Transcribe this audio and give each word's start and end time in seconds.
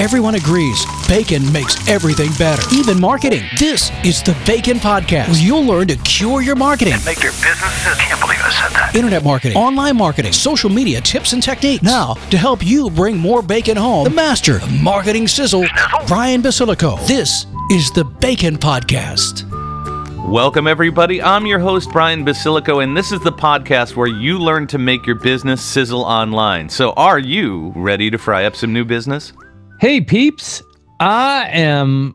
Everyone 0.00 0.34
agrees 0.34 0.86
bacon 1.06 1.52
makes 1.52 1.86
everything 1.86 2.30
better, 2.38 2.62
even 2.74 2.98
marketing. 2.98 3.44
This 3.58 3.90
is 4.02 4.22
the 4.22 4.34
Bacon 4.46 4.78
Podcast, 4.78 5.28
where 5.28 5.38
you'll 5.38 5.62
learn 5.62 5.88
to 5.88 5.96
cure 5.96 6.40
your 6.40 6.56
marketing. 6.56 6.94
Make 7.04 7.22
your 7.22 7.32
business. 7.32 7.86
I 7.86 7.96
can't 7.98 8.18
believe 8.18 8.38
I 8.40 8.48
said 8.50 8.74
that. 8.76 8.92
Internet 8.94 9.22
marketing, 9.24 9.58
online 9.58 9.98
marketing, 9.98 10.32
social 10.32 10.70
media 10.70 11.02
tips 11.02 11.34
and 11.34 11.42
techniques. 11.42 11.82
Now, 11.82 12.14
to 12.30 12.38
help 12.38 12.64
you 12.64 12.88
bring 12.88 13.18
more 13.18 13.42
bacon 13.42 13.76
home, 13.76 14.04
the 14.04 14.08
master 14.08 14.56
of 14.56 14.72
marketing 14.80 15.28
sizzle, 15.28 15.66
Brian 16.06 16.40
Basilico. 16.40 17.06
This 17.06 17.44
is 17.70 17.90
the 17.90 18.04
Bacon 18.04 18.56
Podcast. 18.56 19.46
Welcome, 20.26 20.66
everybody. 20.66 21.20
I'm 21.20 21.44
your 21.44 21.58
host, 21.58 21.90
Brian 21.92 22.24
Basilico, 22.24 22.82
and 22.82 22.96
this 22.96 23.12
is 23.12 23.20
the 23.20 23.32
podcast 23.32 23.96
where 23.96 24.08
you 24.08 24.38
learn 24.38 24.66
to 24.68 24.78
make 24.78 25.04
your 25.04 25.16
business 25.16 25.60
sizzle 25.62 26.04
online. 26.04 26.70
So, 26.70 26.92
are 26.92 27.18
you 27.18 27.74
ready 27.76 28.10
to 28.10 28.16
fry 28.16 28.46
up 28.46 28.56
some 28.56 28.72
new 28.72 28.86
business? 28.86 29.34
Hey, 29.80 30.02
peeps. 30.02 30.62
I 31.00 31.48
am 31.52 32.14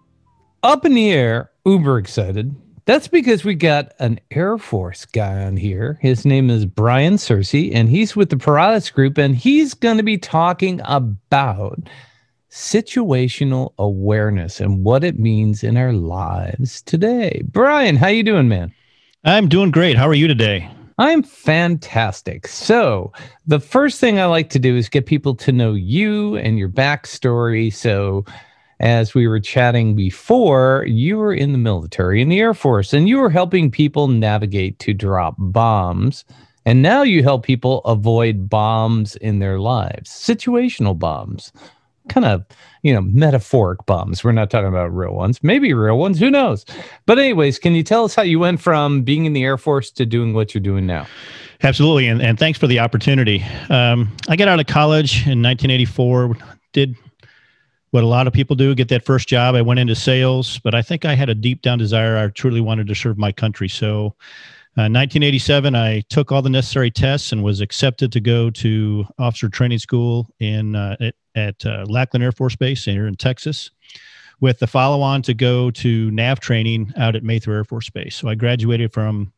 up 0.61 0.85
in 0.85 0.93
the 0.93 1.11
air, 1.11 1.49
uber 1.65 1.97
excited. 1.97 2.55
That's 2.85 3.07
because 3.07 3.43
we 3.43 3.55
got 3.55 3.91
an 3.97 4.19
Air 4.29 4.59
Force 4.59 5.05
guy 5.05 5.43
on 5.43 5.57
here. 5.57 5.97
His 5.99 6.27
name 6.27 6.51
is 6.51 6.67
Brian 6.67 7.15
Searcy, 7.15 7.73
and 7.73 7.89
he's 7.89 8.15
with 8.15 8.29
the 8.29 8.35
Paratus 8.35 8.93
Group, 8.93 9.17
and 9.17 9.35
he's 9.35 9.73
going 9.73 9.97
to 9.97 10.03
be 10.03 10.19
talking 10.19 10.79
about 10.85 11.79
situational 12.51 13.73
awareness 13.79 14.59
and 14.59 14.83
what 14.83 15.03
it 15.03 15.17
means 15.17 15.63
in 15.63 15.75
our 15.75 15.91
lives 15.91 16.83
today. 16.83 17.41
Brian, 17.45 17.95
how 17.95 18.09
you 18.09 18.21
doing, 18.21 18.47
man? 18.47 18.71
I'm 19.23 19.49
doing 19.49 19.71
great. 19.71 19.97
How 19.97 20.07
are 20.07 20.13
you 20.13 20.27
today? 20.27 20.69
I'm 20.97 21.23
fantastic. 21.23 22.47
So, 22.47 23.11
the 23.45 23.59
first 23.59 23.99
thing 23.99 24.17
I 24.17 24.25
like 24.25 24.49
to 24.51 24.59
do 24.59 24.77
is 24.77 24.87
get 24.87 25.05
people 25.05 25.35
to 25.35 25.51
know 25.51 25.73
you 25.73 26.37
and 26.37 26.57
your 26.57 26.69
backstory. 26.69 27.73
So, 27.73 28.23
as 28.79 29.13
we 29.13 29.27
were 29.27 29.41
chatting 29.41 29.95
before, 29.95 30.85
you 30.87 31.17
were 31.17 31.33
in 31.33 31.51
the 31.51 31.57
military, 31.57 32.21
in 32.21 32.29
the 32.29 32.39
Air 32.39 32.53
Force, 32.53 32.93
and 32.93 33.09
you 33.09 33.19
were 33.19 33.29
helping 33.29 33.71
people 33.71 34.07
navigate 34.07 34.79
to 34.79 34.93
drop 34.93 35.35
bombs. 35.37 36.23
And 36.65 36.81
now 36.81 37.03
you 37.03 37.23
help 37.23 37.43
people 37.43 37.79
avoid 37.79 38.49
bombs 38.49 39.17
in 39.17 39.39
their 39.39 39.59
lives, 39.59 40.09
situational 40.09 40.97
bombs, 40.97 41.51
kind 42.09 42.25
of, 42.25 42.45
you 42.83 42.93
know, 42.93 43.01
metaphoric 43.01 43.85
bombs. 43.85 44.23
We're 44.23 44.31
not 44.31 44.49
talking 44.49 44.67
about 44.67 44.93
real 44.93 45.13
ones, 45.13 45.43
maybe 45.43 45.73
real 45.73 45.97
ones, 45.97 46.19
who 46.19 46.29
knows? 46.29 46.65
But, 47.05 47.19
anyways, 47.19 47.59
can 47.59 47.73
you 47.73 47.83
tell 47.83 48.05
us 48.05 48.15
how 48.15 48.23
you 48.23 48.39
went 48.39 48.61
from 48.61 49.03
being 49.03 49.25
in 49.25 49.33
the 49.33 49.43
Air 49.43 49.57
Force 49.57 49.91
to 49.91 50.05
doing 50.05 50.33
what 50.33 50.53
you're 50.53 50.61
doing 50.61 50.85
now? 50.85 51.07
Absolutely, 51.63 52.07
and, 52.07 52.21
and 52.21 52.37
thanks 52.37 52.59
for 52.59 52.67
the 52.67 52.79
opportunity. 52.79 53.43
Um, 53.69 54.15
I 54.27 54.35
got 54.35 54.47
out 54.47 54.59
of 54.59 54.67
college 54.67 55.21
in 55.21 55.41
1984, 55.41 56.37
did 56.73 56.95
what 57.91 58.03
a 58.03 58.07
lot 58.07 58.27
of 58.27 58.33
people 58.33 58.57
do 58.57 58.75
get 58.75 58.89
that 58.89 59.05
first 59.05 59.27
job. 59.29 59.55
I 59.55 59.61
went 59.61 59.79
into 59.79 59.95
sales, 59.95 60.59
but 60.59 60.75
I 60.75 60.81
think 60.81 61.05
I 61.05 61.15
had 61.15 61.29
a 61.29 61.33
deep 61.33 61.61
down 61.61 61.77
desire. 61.77 62.17
I 62.17 62.27
truly 62.27 62.59
wanted 62.59 62.87
to 62.87 62.95
serve 62.95 63.17
my 63.17 63.31
country. 63.31 63.69
So, 63.69 64.13
uh, 64.77 64.91
1987, 64.91 65.73
I 65.73 66.01
took 66.09 66.33
all 66.33 66.41
the 66.41 66.49
necessary 66.49 66.91
tests 66.91 67.31
and 67.31 67.43
was 67.43 67.61
accepted 67.61 68.11
to 68.11 68.19
go 68.19 68.49
to 68.49 69.05
officer 69.17 69.47
training 69.47 69.79
school 69.79 70.27
in 70.39 70.75
uh, 70.75 71.11
at, 71.33 71.65
uh, 71.65 71.85
Lackland 71.87 72.25
Air 72.25 72.33
Force 72.33 72.57
Base 72.57 72.83
here 72.83 73.07
in 73.07 73.15
Texas, 73.15 73.71
with 74.41 74.59
the 74.59 74.67
follow 74.67 75.01
on 75.01 75.21
to 75.21 75.33
go 75.33 75.71
to 75.71 76.11
NAV 76.11 76.41
training 76.41 76.91
out 76.97 77.15
at 77.15 77.23
Mather 77.23 77.53
Air 77.53 77.63
Force 77.63 77.89
Base. 77.89 78.17
So 78.17 78.27
I 78.27 78.35
graduated 78.35 78.91
from 78.91 79.31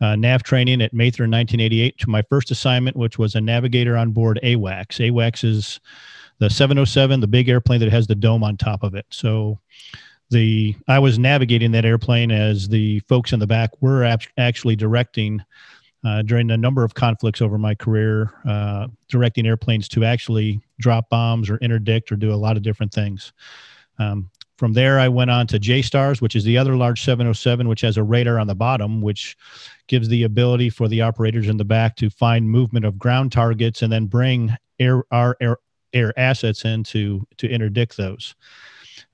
uh, 0.00 0.16
NAV 0.16 0.42
training 0.42 0.82
at 0.82 0.92
Mather 0.92 1.24
in 1.24 1.30
1988 1.30 1.98
to 1.98 2.10
my 2.10 2.22
first 2.22 2.50
assignment, 2.50 2.96
which 2.96 3.18
was 3.18 3.36
a 3.36 3.40
navigator 3.40 3.96
on 3.96 4.10
board 4.10 4.40
AWACS. 4.42 4.98
AWACS 4.98 5.44
is 5.44 5.80
the 6.40 6.50
707, 6.50 7.20
the 7.20 7.28
big 7.28 7.48
airplane 7.48 7.78
that 7.78 7.92
has 7.92 8.08
the 8.08 8.16
dome 8.16 8.42
on 8.42 8.56
top 8.56 8.82
of 8.82 8.96
it. 8.96 9.06
So 9.10 9.60
the 10.32 10.74
I 10.88 10.98
was 10.98 11.18
navigating 11.18 11.70
that 11.72 11.84
airplane 11.84 12.30
as 12.30 12.68
the 12.68 13.00
folks 13.00 13.32
in 13.32 13.38
the 13.38 13.46
back 13.46 13.70
were 13.80 14.04
actually 14.36 14.74
directing 14.74 15.42
uh, 16.04 16.22
during 16.22 16.50
a 16.50 16.56
number 16.56 16.82
of 16.82 16.94
conflicts 16.94 17.40
over 17.40 17.58
my 17.58 17.74
career, 17.74 18.32
uh, 18.48 18.88
directing 19.08 19.46
airplanes 19.46 19.88
to 19.88 20.04
actually 20.04 20.60
drop 20.80 21.08
bombs 21.08 21.48
or 21.48 21.58
interdict 21.58 22.10
or 22.10 22.16
do 22.16 22.32
a 22.32 22.34
lot 22.34 22.56
of 22.56 22.62
different 22.62 22.92
things. 22.92 23.32
Um, 23.98 24.28
from 24.58 24.72
there, 24.72 24.98
I 24.98 25.08
went 25.08 25.30
on 25.30 25.46
to 25.48 25.58
J 25.58 25.82
Stars, 25.82 26.20
which 26.20 26.36
is 26.36 26.44
the 26.44 26.58
other 26.58 26.76
large 26.76 27.02
707, 27.02 27.68
which 27.68 27.80
has 27.80 27.96
a 27.96 28.02
radar 28.02 28.38
on 28.38 28.46
the 28.46 28.54
bottom, 28.54 29.00
which 29.00 29.36
gives 29.86 30.08
the 30.08 30.24
ability 30.24 30.70
for 30.70 30.88
the 30.88 31.02
operators 31.02 31.48
in 31.48 31.56
the 31.56 31.64
back 31.64 31.96
to 31.96 32.10
find 32.10 32.48
movement 32.48 32.84
of 32.84 32.98
ground 32.98 33.32
targets 33.32 33.82
and 33.82 33.92
then 33.92 34.06
bring 34.06 34.56
air, 34.78 35.04
our 35.10 35.36
air, 35.40 35.58
air 35.92 36.16
assets 36.18 36.64
in 36.64 36.84
to, 36.84 37.26
to 37.38 37.48
interdict 37.48 37.96
those. 37.96 38.34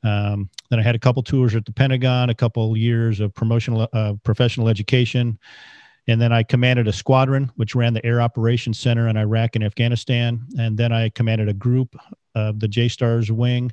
Um, 0.04 0.48
then 0.70 0.78
I 0.78 0.82
had 0.82 0.94
a 0.94 0.98
couple 0.98 1.22
tours 1.22 1.54
at 1.54 1.64
the 1.64 1.72
Pentagon, 1.72 2.30
a 2.30 2.34
couple 2.34 2.76
years 2.76 3.20
of 3.20 3.34
promotional 3.34 3.88
uh, 3.92 4.14
professional 4.22 4.68
education, 4.68 5.38
and 6.06 6.20
then 6.20 6.32
I 6.32 6.42
commanded 6.42 6.88
a 6.88 6.92
squadron 6.92 7.50
which 7.56 7.74
ran 7.74 7.92
the 7.92 8.04
Air 8.04 8.20
Operations 8.20 8.78
Center 8.78 9.08
in 9.08 9.16
Iraq 9.16 9.56
and 9.56 9.64
Afghanistan. 9.64 10.40
And 10.58 10.76
then 10.78 10.90
I 10.90 11.10
commanded 11.10 11.48
a 11.48 11.52
group 11.52 11.96
of 12.34 12.60
the 12.60 12.68
J 12.68 12.88
Stars 12.88 13.30
wing, 13.30 13.72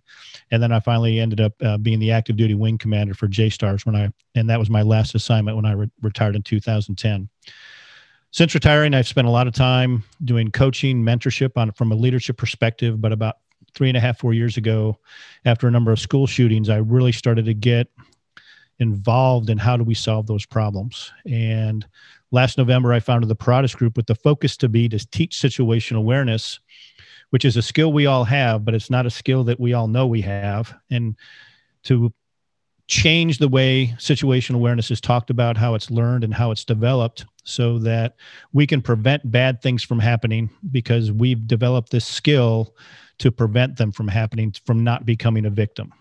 and 0.51 0.61
then 0.61 0.71
I 0.71 0.79
finally 0.79 1.19
ended 1.19 1.39
up 1.39 1.53
uh, 1.61 1.77
being 1.77 1.99
the 1.99 2.11
active 2.11 2.35
duty 2.35 2.55
wing 2.55 2.77
commander 2.77 3.13
for 3.13 3.27
JSTARS 3.27 3.85
when 3.85 3.95
I 3.95 4.11
and 4.35 4.49
that 4.49 4.59
was 4.59 4.69
my 4.69 4.81
last 4.81 5.15
assignment 5.15 5.55
when 5.55 5.65
I 5.65 5.73
re- 5.73 5.91
retired 6.01 6.35
in 6.35 6.43
2010 6.43 7.29
since 8.31 8.53
retiring 8.53 8.93
i've 8.93 9.07
spent 9.07 9.25
a 9.25 9.31
lot 9.31 9.47
of 9.47 9.53
time 9.53 10.03
doing 10.25 10.51
coaching 10.51 11.01
mentorship 11.01 11.51
on 11.55 11.71
from 11.71 11.93
a 11.93 11.95
leadership 11.95 12.35
perspective 12.35 12.99
but 12.99 13.13
about 13.13 13.37
three 13.75 13.89
and 13.89 13.97
a 13.97 14.01
half, 14.01 14.19
four 14.19 14.33
years 14.33 14.57
ago, 14.57 14.97
after 15.43 15.67
a 15.67 15.71
number 15.71 15.91
of 15.91 15.99
school 15.99 16.27
shootings, 16.27 16.69
I 16.69 16.77
really 16.77 17.11
started 17.11 17.45
to 17.45 17.53
get 17.53 17.87
involved 18.79 19.49
in 19.49 19.57
how 19.57 19.77
do 19.77 19.83
we 19.83 19.93
solve 19.93 20.27
those 20.27 20.45
problems. 20.45 21.11
And 21.29 21.85
last 22.31 22.57
November, 22.57 22.93
I 22.93 22.99
founded 22.99 23.29
the 23.29 23.35
Paratus 23.35 23.75
Group 23.75 23.95
with 23.95 24.07
the 24.07 24.15
focus 24.15 24.57
to 24.57 24.69
be 24.69 24.89
to 24.89 24.99
teach 25.11 25.39
situational 25.39 25.97
awareness, 25.97 26.59
which 27.29 27.45
is 27.45 27.57
a 27.57 27.61
skill 27.61 27.93
we 27.93 28.05
all 28.05 28.23
have, 28.23 28.65
but 28.65 28.73
it's 28.73 28.89
not 28.89 29.05
a 29.05 29.11
skill 29.11 29.43
that 29.45 29.59
we 29.59 29.73
all 29.73 29.87
know 29.87 30.07
we 30.07 30.21
have. 30.21 30.73
And 30.89 31.15
to 31.83 32.13
change 32.87 33.39
the 33.39 33.47
way 33.47 33.93
situational 33.97 34.55
awareness 34.55 34.91
is 34.91 35.01
talked 35.01 35.29
about, 35.29 35.57
how 35.57 35.73
it's 35.73 35.89
learned, 35.89 36.23
and 36.23 36.33
how 36.33 36.51
it's 36.51 36.65
developed 36.65 37.25
so 37.43 37.79
that 37.79 38.15
we 38.53 38.67
can 38.67 38.81
prevent 38.81 39.31
bad 39.31 39.61
things 39.61 39.83
from 39.83 39.99
happening 39.99 40.49
because 40.71 41.11
we've 41.11 41.47
developed 41.47 41.91
this 41.91 42.05
skill 42.05 42.75
to 43.19 43.31
prevent 43.31 43.77
them 43.77 43.91
from 43.91 44.07
happening, 44.07 44.53
from 44.65 44.83
not 44.83 45.05
becoming 45.05 45.45
a 45.45 45.49
victim. 45.49 45.93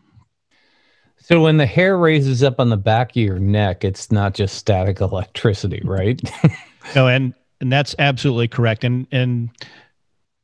So 1.18 1.40
when 1.40 1.56
the 1.56 1.66
hair 1.66 1.96
raises 1.96 2.42
up 2.42 2.60
on 2.60 2.68
the 2.68 2.76
back 2.76 3.10
of 3.10 3.16
your 3.16 3.38
neck, 3.38 3.84
it's 3.84 4.12
not 4.12 4.34
just 4.34 4.56
static 4.56 5.00
electricity, 5.00 5.80
right? 5.84 6.20
no, 6.94 7.08
and 7.08 7.34
and 7.60 7.72
that's 7.72 7.94
absolutely 7.98 8.48
correct. 8.48 8.84
And 8.84 9.06
and 9.10 9.48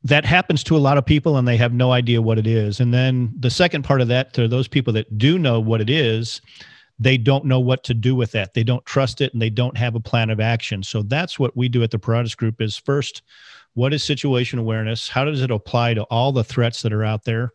that 0.05 0.25
happens 0.25 0.65
to 0.65 0.77
a 0.77 0.79
lot 0.79 0.97
of 0.97 1.05
people 1.05 1.37
and 1.37 1.47
they 1.47 1.59
have 1.59 1.75
no 1.75 1.93
idea 1.93 2.23
what 2.23 2.39
it 2.39 2.47
is. 2.47 2.81
And 2.81 2.95
then 2.95 3.35
the 3.39 3.51
second 3.51 3.83
part 3.83 4.01
of 4.01 4.09
that 4.09 4.33
to 4.35 4.49
those 4.49 4.67
people 4.67 4.93
that 4.95 5.19
do 5.19 5.39
know 5.39 5.61
what 5.61 5.83
it 5.83 5.91
is, 5.91 6.41
they 6.99 7.19
don't 7.19 7.45
know 7.45 7.61
what 7.61 7.85
to 7.85 7.95
do 7.95 8.15
with 8.15 8.33
that. 8.33 8.55
They 8.55 8.65
don't 8.65 8.85
trust 8.87 9.21
it 9.21 9.33
and 9.35 9.43
they 9.43 9.51
don't 9.51 9.77
have 9.77 9.95
a 9.95 10.01
plan 10.01 10.31
of 10.31 10.41
action. 10.41 10.83
So 10.83 11.03
that's 11.03 11.39
what 11.39 11.57
we 11.57 11.69
do 11.69 11.83
at 11.83 11.91
the 11.91 11.99
Paratus 11.99 12.35
Group 12.35 12.63
is 12.63 12.77
first 12.77 13.23
what 13.75 13.95
is 13.95 14.03
situation 14.03 14.59
awareness? 14.59 15.09
How 15.09 15.25
does 15.25 15.43
it 15.43 15.51
apply 15.51 15.95
to 15.95 16.03
all 16.05 16.33
the 16.33 16.45
threats 16.45 16.83
that 16.83 16.93
are 16.93 17.05
out 17.05 17.25
there? 17.25 17.53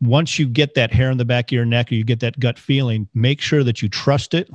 Once 0.00 0.38
you 0.38 0.46
get 0.46 0.74
that 0.74 0.92
hair 0.92 1.10
in 1.10 1.18
the 1.18 1.24
back 1.24 1.46
of 1.46 1.52
your 1.52 1.64
neck 1.64 1.90
or 1.90 1.94
you 1.94 2.04
get 2.04 2.20
that 2.20 2.38
gut 2.38 2.58
feeling, 2.58 3.08
make 3.14 3.40
sure 3.40 3.64
that 3.64 3.80
you 3.80 3.88
trust 3.88 4.34
it 4.34 4.50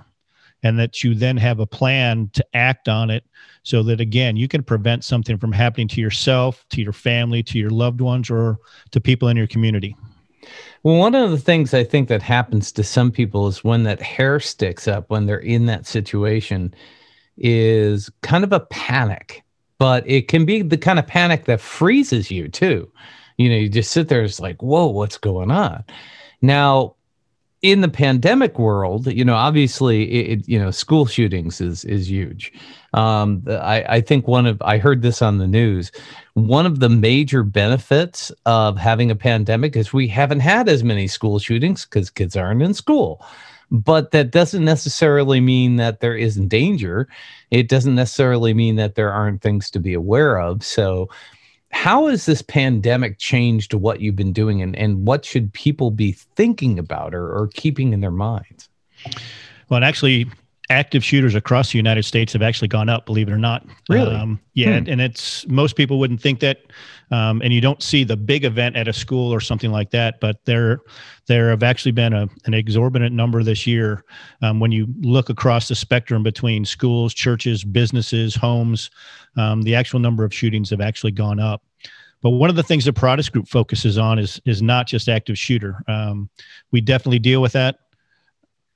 and 0.63 0.77
that 0.79 1.03
you 1.03 1.15
then 1.15 1.37
have 1.37 1.59
a 1.59 1.65
plan 1.65 2.29
to 2.33 2.45
act 2.53 2.89
on 2.89 3.09
it 3.09 3.23
so 3.63 3.83
that 3.83 4.01
again 4.01 4.35
you 4.35 4.47
can 4.47 4.63
prevent 4.63 5.03
something 5.03 5.37
from 5.37 5.51
happening 5.51 5.87
to 5.87 6.01
yourself 6.01 6.65
to 6.69 6.81
your 6.81 6.93
family 6.93 7.41
to 7.43 7.57
your 7.57 7.69
loved 7.69 8.01
ones 8.01 8.29
or 8.29 8.57
to 8.91 8.99
people 8.99 9.27
in 9.27 9.37
your 9.37 9.47
community 9.47 9.95
well 10.83 10.97
one 10.97 11.15
of 11.15 11.31
the 11.31 11.37
things 11.37 11.73
i 11.73 11.83
think 11.83 12.09
that 12.09 12.21
happens 12.21 12.71
to 12.71 12.83
some 12.83 13.11
people 13.11 13.47
is 13.47 13.63
when 13.63 13.83
that 13.83 14.01
hair 14.01 14.39
sticks 14.39 14.87
up 14.87 15.09
when 15.09 15.25
they're 15.25 15.39
in 15.39 15.65
that 15.65 15.85
situation 15.85 16.73
is 17.37 18.09
kind 18.21 18.43
of 18.43 18.51
a 18.51 18.59
panic 18.59 19.43
but 19.79 20.07
it 20.07 20.27
can 20.27 20.45
be 20.45 20.61
the 20.61 20.77
kind 20.77 20.99
of 20.99 21.07
panic 21.07 21.45
that 21.45 21.61
freezes 21.61 22.29
you 22.29 22.47
too. 22.47 22.91
You 23.37 23.49
know, 23.49 23.55
you 23.55 23.69
just 23.69 23.91
sit 23.91 24.09
there, 24.09 24.21
it's 24.21 24.39
like, 24.39 24.61
whoa, 24.61 24.87
what's 24.87 25.17
going 25.17 25.49
on? 25.49 25.83
Now, 26.41 26.95
in 27.61 27.81
the 27.81 27.89
pandemic 27.89 28.57
world, 28.57 29.07
you 29.07 29.25
know, 29.25 29.35
obviously, 29.35 30.03
it, 30.03 30.47
you 30.47 30.57
know, 30.57 30.71
school 30.71 31.05
shootings 31.05 31.59
is 31.59 31.83
is 31.85 32.09
huge. 32.09 32.53
Um, 32.93 33.43
I, 33.49 33.83
I 33.87 34.01
think 34.01 34.27
one 34.27 34.45
of 34.45 34.61
I 34.61 34.77
heard 34.77 35.01
this 35.01 35.21
on 35.21 35.39
the 35.39 35.47
news. 35.47 35.91
One 36.35 36.65
of 36.65 36.79
the 36.79 36.89
major 36.89 37.43
benefits 37.43 38.31
of 38.45 38.77
having 38.77 39.11
a 39.11 39.15
pandemic 39.15 39.75
is 39.75 39.91
we 39.91 40.07
haven't 40.07 40.39
had 40.39 40.69
as 40.69 40.83
many 40.85 41.07
school 41.07 41.37
shootings 41.39 41.85
because 41.85 42.09
kids 42.09 42.37
aren't 42.37 42.61
in 42.61 42.73
school 42.73 43.21
but 43.71 44.11
that 44.11 44.31
doesn't 44.31 44.65
necessarily 44.65 45.39
mean 45.39 45.75
that 45.77 45.99
there 45.99 46.15
isn't 46.15 46.47
danger. 46.47 47.07
It 47.51 47.67
doesn't 47.69 47.95
necessarily 47.95 48.53
mean 48.53 48.75
that 48.77 48.95
there 48.95 49.11
aren't 49.11 49.41
things 49.41 49.69
to 49.71 49.79
be 49.79 49.93
aware 49.93 50.39
of. 50.39 50.63
So, 50.63 51.09
how 51.71 52.07
has 52.07 52.25
this 52.25 52.41
pandemic 52.41 53.19
changed 53.19 53.75
what 53.75 54.01
you've 54.01 54.15
been 54.15 54.33
doing 54.33 54.61
and, 54.63 54.75
and 54.75 55.05
what 55.05 55.23
should 55.23 55.53
people 55.53 55.91
be 55.91 56.13
thinking 56.13 56.79
about 56.79 57.13
or, 57.13 57.31
or 57.31 57.47
keeping 57.53 57.93
in 57.93 58.01
their 58.01 58.09
minds? 58.09 58.69
Well, 59.69 59.75
and 59.75 59.85
actually, 59.85 60.27
active 60.69 61.03
shooters 61.03 61.33
across 61.33 61.71
the 61.71 61.77
United 61.77 62.03
States 62.03 62.31
have 62.33 62.43
actually 62.43 62.67
gone 62.67 62.89
up, 62.89 63.05
believe 63.05 63.27
it 63.27 63.31
or 63.31 63.37
not. 63.39 63.65
Really? 63.89 64.15
Um, 64.15 64.39
yeah, 64.53 64.79
Hmm. 64.79 64.89
and 64.89 65.01
it's 65.01 65.47
most 65.47 65.75
people 65.75 65.97
wouldn't 65.97 66.21
think 66.21 66.39
that, 66.41 66.59
um, 67.09 67.41
and 67.41 67.51
you 67.51 67.59
don't 67.59 67.81
see 67.81 68.03
the 68.03 68.15
big 68.15 68.45
event 68.45 68.75
at 68.75 68.87
a 68.87 68.93
school 68.93 69.33
or 69.33 69.39
something 69.39 69.71
like 69.71 69.89
that. 69.91 70.19
But 70.19 70.45
there, 70.45 70.81
there 71.27 71.49
have 71.49 71.63
actually 71.63 71.93
been 71.93 72.13
a, 72.13 72.27
an 72.45 72.53
exorbitant 72.53 73.15
number 73.15 73.41
this 73.41 73.65
year 73.65 74.03
um, 74.43 74.59
when 74.59 74.71
you 74.71 74.87
look 75.01 75.29
across 75.29 75.67
the 75.67 75.75
spectrum 75.75 76.21
between 76.21 76.65
schools, 76.65 77.15
churches, 77.15 77.63
businesses, 77.63 78.35
homes. 78.35 78.91
Um, 79.37 79.63
the 79.63 79.73
actual 79.73 79.99
number 79.99 80.23
of 80.23 80.33
shootings 80.33 80.69
have 80.69 80.81
actually 80.81 81.13
gone 81.13 81.39
up. 81.39 81.63
But 82.21 82.31
one 82.31 82.49
of 82.49 82.57
the 82.57 82.63
things 82.63 82.85
the 82.85 82.91
Paratus 82.91 83.31
Group 83.31 83.47
focuses 83.47 83.97
on 83.97 84.19
is 84.19 84.41
is 84.45 84.61
not 84.61 84.87
just 84.87 85.07
active 85.07 85.37
shooter. 85.37 85.81
Um, 85.87 86.29
we 86.71 86.81
definitely 86.81 87.19
deal 87.19 87.41
with 87.41 87.53
that 87.53 87.79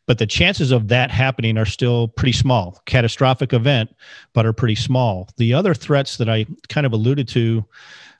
but 0.05 0.17
the 0.17 0.27
chances 0.27 0.71
of 0.71 0.87
that 0.89 1.11
happening 1.11 1.57
are 1.57 1.65
still 1.65 2.07
pretty 2.09 2.33
small. 2.33 2.81
Catastrophic 2.85 3.53
event, 3.53 3.95
but 4.33 4.45
are 4.45 4.53
pretty 4.53 4.75
small. 4.75 5.29
The 5.37 5.53
other 5.53 5.73
threats 5.73 6.17
that 6.17 6.29
I 6.29 6.45
kind 6.69 6.85
of 6.85 6.93
alluded 6.93 7.27
to, 7.29 7.65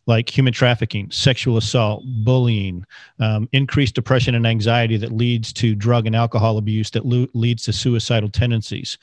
like 0.05 0.29
human 0.29 0.53
trafficking, 0.53 1.09
sexual 1.11 1.57
assault, 1.57 2.03
bullying, 2.23 2.85
um, 3.19 3.47
increased 3.53 3.95
depression 3.95 4.35
and 4.35 4.45
anxiety 4.45 4.97
that 4.97 5.13
leads 5.13 5.53
to 5.53 5.75
drug 5.75 6.05
and 6.05 6.15
alcohol 6.15 6.57
abuse 6.57 6.91
that 6.91 7.05
lo- 7.05 7.27
leads 7.33 7.63
to 7.63 7.73
suicidal 7.73 8.29
tendencies. 8.29 8.97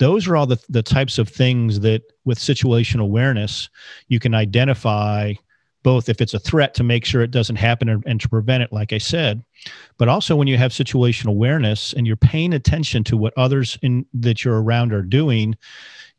Those 0.00 0.26
are 0.26 0.36
all 0.36 0.46
the, 0.46 0.60
the 0.68 0.82
types 0.82 1.18
of 1.18 1.28
things 1.28 1.80
that, 1.80 2.02
with 2.24 2.38
situational 2.38 3.02
awareness, 3.02 3.68
you 4.08 4.18
can 4.18 4.34
identify 4.34 5.34
both 5.84 6.08
if 6.08 6.20
it's 6.20 6.34
a 6.34 6.40
threat 6.40 6.74
to 6.74 6.82
make 6.82 7.04
sure 7.04 7.22
it 7.22 7.30
doesn't 7.30 7.56
happen 7.56 7.88
and, 7.88 8.02
and 8.06 8.20
to 8.20 8.28
prevent 8.28 8.64
it, 8.64 8.72
like 8.72 8.92
I 8.92 8.98
said, 8.98 9.44
but 9.96 10.08
also 10.08 10.34
when 10.34 10.48
you 10.48 10.56
have 10.56 10.72
situational 10.72 11.28
awareness 11.28 11.92
and 11.92 12.08
you're 12.08 12.16
paying 12.16 12.52
attention 12.52 13.04
to 13.04 13.16
what 13.16 13.32
others 13.36 13.78
in 13.82 14.04
that 14.14 14.44
you're 14.44 14.60
around 14.60 14.92
are 14.92 15.02
doing 15.02 15.56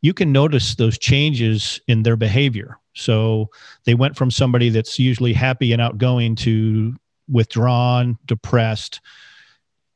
you 0.02 0.12
can 0.12 0.30
notice 0.30 0.74
those 0.74 0.98
changes 0.98 1.80
in 1.88 2.02
their 2.02 2.16
behavior. 2.16 2.78
So 2.94 3.48
they 3.84 3.94
went 3.94 4.14
from 4.14 4.30
somebody 4.30 4.68
that's 4.68 4.98
usually 4.98 5.32
happy 5.32 5.72
and 5.72 5.82
outgoing 5.82 6.36
to 6.36 6.94
withdrawn 7.28 8.18
depressed 8.26 9.00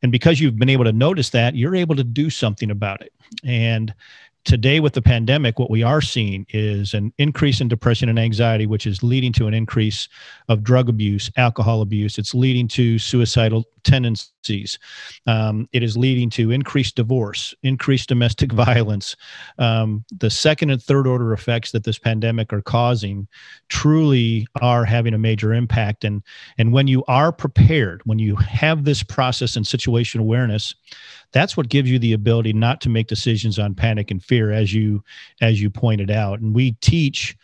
and 0.03 0.11
because 0.11 0.41
you've 0.41 0.59
been 0.59 0.71
able 0.71 0.85
to 0.85 0.93
notice 0.93 1.31
that 1.31 1.55
you're 1.55 1.77
able 1.77 1.95
to 1.97 2.05
do 2.05 2.31
something 2.31 2.71
about 2.71 3.03
it. 3.03 3.13
And 3.45 3.95
today 4.45 4.81
with 4.81 4.95
the 4.95 5.03
pandemic 5.03 5.59
what 5.59 5.71
we 5.71 5.83
are 5.83 6.01
seeing 6.01 6.47
is 6.51 6.95
an 6.95 7.13
increase 7.19 7.61
in 7.61 7.69
depression 7.69 8.09
and 8.09 8.19
anxiety 8.19 8.67
which 8.67 8.87
is 8.87 9.03
leading 9.03 9.33
to 9.33 9.47
an 9.47 9.55
increase 9.55 10.09
of 10.49 10.63
drug 10.63 10.89
abuse 10.89 11.31
alcohol 11.37 11.83
abuse. 11.83 12.19
It's 12.19 12.35
leading 12.35 12.67
to 12.69 12.99
suicidal 12.99 13.65
tendencies. 13.85 14.79
Um, 15.27 15.69
it 15.73 15.83
is 15.83 15.97
leading 15.97 16.31
to 16.31 16.51
increased 16.51 16.97
divorce 16.97 17.55
increased 17.63 18.09
domestic 18.09 18.53
violence. 18.67 19.17
Um, 19.59 20.05
the 20.19 20.31
second 20.31 20.71
and 20.71 20.83
third 20.83 21.07
order 21.07 21.33
effects 21.33 21.73
that 21.73 21.85
this 21.85 21.99
pandemic 21.99 22.53
are 22.53 22.63
causing 22.63 23.29
truly 23.69 24.47
are 24.61 24.85
having 24.85 25.15
a 25.15 25.19
major 25.19 25.53
impact. 25.53 26.05
And 26.05 26.23
and 26.59 26.73
when 26.73 26.87
you 26.87 27.05
are 27.09 27.33
prepared 27.33 28.01
when 28.05 28.19
you 28.19 28.37
have 28.37 28.85
this 28.85 29.03
process 29.03 29.57
and 29.57 29.67
situation 29.67 30.21
awareness 30.21 30.75
that's 31.33 31.57
what 31.57 31.69
gives 31.69 31.91
you 31.91 31.99
the 31.99 32.13
ability 32.13 32.53
not 32.53 32.81
to 32.81 32.89
make 32.89 33.07
decisions 33.07 33.59
on 33.59 33.75
panic 33.75 34.11
and 34.11 34.23
fear 34.31 34.53
as 34.53 34.73
you 34.73 35.03
as 35.41 35.61
you 35.61 35.69
pointed 35.69 36.09
out. 36.09 36.39
And 36.39 36.55
we 36.55 36.73
teach 36.81 37.37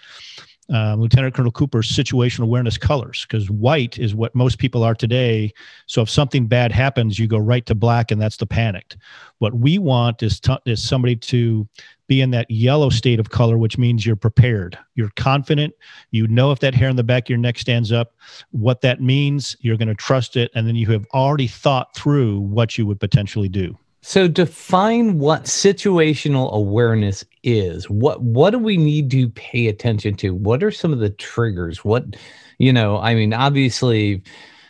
um, 0.68 1.00
lieutenant 1.00 1.34
colonel 1.34 1.52
cooper's 1.52 1.90
situational 1.90 2.44
awareness 2.44 2.78
colors 2.78 3.26
because 3.28 3.50
white 3.50 3.98
is 3.98 4.14
what 4.14 4.34
most 4.34 4.58
people 4.58 4.84
are 4.84 4.94
today. 4.94 5.52
So 5.86 6.02
if 6.02 6.10
something 6.10 6.46
bad 6.46 6.72
happens 6.72 7.18
you 7.18 7.26
go 7.26 7.38
right 7.38 7.66
to 7.66 7.74
black 7.74 8.10
and 8.10 8.20
that's 8.20 8.36
the 8.36 8.46
panicked. 8.46 8.96
What 9.38 9.54
we 9.54 9.78
want 9.78 10.22
is, 10.22 10.40
t- 10.40 10.56
is 10.64 10.82
somebody 10.82 11.16
to 11.16 11.68
be 12.08 12.20
in 12.20 12.30
that 12.30 12.48
yellow 12.50 12.90
state 12.90 13.18
of 13.18 13.30
color 13.30 13.58
which 13.58 13.78
means 13.78 14.06
you're 14.06 14.16
prepared. 14.16 14.78
You're 14.94 15.12
confident. 15.16 15.74
You 16.12 16.28
know 16.28 16.52
if 16.52 16.60
that 16.60 16.74
hair 16.74 16.88
in 16.88 16.96
the 16.96 17.04
back 17.04 17.24
of 17.24 17.30
your 17.30 17.38
neck 17.38 17.58
stands 17.58 17.90
up. 17.90 18.14
What 18.52 18.80
that 18.82 19.00
means 19.00 19.56
you're 19.60 19.76
going 19.76 19.88
to 19.88 19.94
trust 19.94 20.36
it 20.36 20.52
and 20.54 20.68
then 20.68 20.76
you 20.76 20.86
have 20.92 21.06
already 21.14 21.48
thought 21.48 21.94
through 21.96 22.40
what 22.40 22.78
you 22.78 22.86
would 22.86 23.00
potentially 23.00 23.48
do 23.48 23.76
So 24.08 24.28
define 24.28 25.18
what 25.18 25.46
situational 25.46 26.52
awareness 26.52 27.24
is. 27.42 27.90
What 27.90 28.22
what 28.22 28.50
do 28.50 28.58
we 28.60 28.76
need 28.76 29.10
to 29.10 29.28
pay 29.30 29.66
attention 29.66 30.14
to? 30.18 30.32
What 30.32 30.62
are 30.62 30.70
some 30.70 30.92
of 30.92 31.00
the 31.00 31.10
triggers? 31.10 31.84
What 31.84 32.14
you 32.58 32.72
know, 32.72 32.98
I 32.98 33.16
mean 33.16 33.34
obviously, 33.34 34.22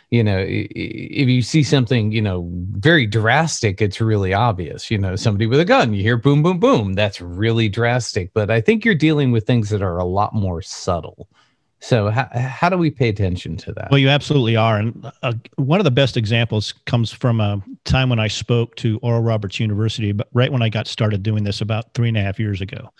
you 0.09 0.23
know, 0.23 0.43
if 0.47 1.29
you 1.29 1.43
see 1.43 1.61
something, 1.61 2.11
you 2.11 2.21
know, 2.21 2.49
very 2.71 3.05
drastic, 3.05 3.79
it's 3.79 4.01
really 4.01 4.33
obvious. 4.33 4.89
You 4.89 4.97
know, 4.97 5.15
somebody 5.15 5.45
with 5.45 5.59
a 5.59 5.65
gun, 5.65 5.93
you 5.93 6.01
hear 6.01 6.17
boom 6.17 6.41
boom 6.41 6.59
boom, 6.59 6.93
that's 6.93 7.21
really 7.21 7.69
drastic, 7.69 8.33
but 8.33 8.49
I 8.49 8.59
think 8.59 8.83
you're 8.83 8.95
dealing 8.95 9.31
with 9.31 9.45
things 9.45 9.69
that 9.69 9.83
are 9.83 9.99
a 9.99 10.03
lot 10.03 10.33
more 10.33 10.63
subtle. 10.63 11.29
So 11.79 12.09
how 12.09 12.27
how 12.33 12.69
do 12.69 12.77
we 12.77 12.89
pay 12.89 13.09
attention 13.09 13.55
to 13.57 13.73
that? 13.73 13.91
Well, 13.91 13.99
you 13.99 14.09
absolutely 14.09 14.55
are. 14.55 14.77
And 14.77 15.11
uh, 15.21 15.33
one 15.57 15.79
of 15.79 15.83
the 15.83 15.91
best 15.91 16.17
examples 16.17 16.73
comes 16.85 17.11
from 17.11 17.39
a 17.39 17.61
time 17.85 18.09
when 18.09 18.19
I 18.19 18.27
spoke 18.27 18.75
to 18.77 18.99
Oral 19.03 19.21
Roberts 19.21 19.59
University, 19.59 20.11
but 20.11 20.27
right 20.33 20.51
when 20.51 20.63
I 20.63 20.69
got 20.69 20.87
started 20.87 21.21
doing 21.21 21.43
this 21.43 21.61
about 21.61 21.93
three 21.93 22.07
and 22.07 22.17
a 22.17 22.21
half 22.21 22.39
years 22.39 22.61
ago. 22.61 22.91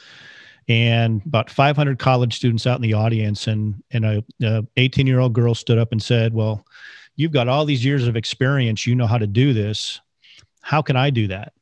And 0.69 1.21
about 1.25 1.50
500 1.50 1.97
college 1.97 2.35
students 2.35 2.68
out 2.68 2.75
in 2.75 2.81
the 2.81 2.94
audience, 2.94 3.47
and, 3.47 3.81
and 3.91 4.06
a 4.44 4.68
18 4.75 5.07
year 5.07 5.19
old 5.19 5.33
girl 5.33 5.56
stood 5.56 5.77
up 5.77 5.94
and 5.94 6.03
said, 6.03 6.33
Well, 6.33 6.65
you've 7.15 7.31
got 7.31 7.47
all 7.47 7.65
these 7.65 7.85
years 7.85 8.06
of 8.06 8.15
experience. 8.15 8.85
You 8.85 8.94
know 8.94 9.07
how 9.07 9.18
to 9.18 9.27
do 9.27 9.53
this. 9.53 10.01
How 10.62 10.81
can 10.81 10.97
I 10.97 11.09
do 11.09 11.27
that? 11.27 11.53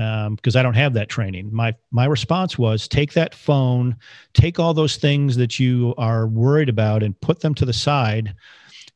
Um, 0.00 0.36
because 0.36 0.56
I 0.56 0.62
don't 0.62 0.74
have 0.74 0.94
that 0.94 1.08
training. 1.08 1.50
My 1.52 1.74
my 1.90 2.06
response 2.06 2.56
was 2.56 2.88
take 2.88 3.12
that 3.14 3.34
phone, 3.34 3.96
take 4.32 4.58
all 4.58 4.72
those 4.72 4.96
things 4.96 5.36
that 5.36 5.58
you 5.58 5.94
are 5.98 6.26
worried 6.26 6.68
about, 6.68 7.02
and 7.02 7.20
put 7.20 7.40
them 7.40 7.54
to 7.56 7.66
the 7.66 7.72
side. 7.72 8.34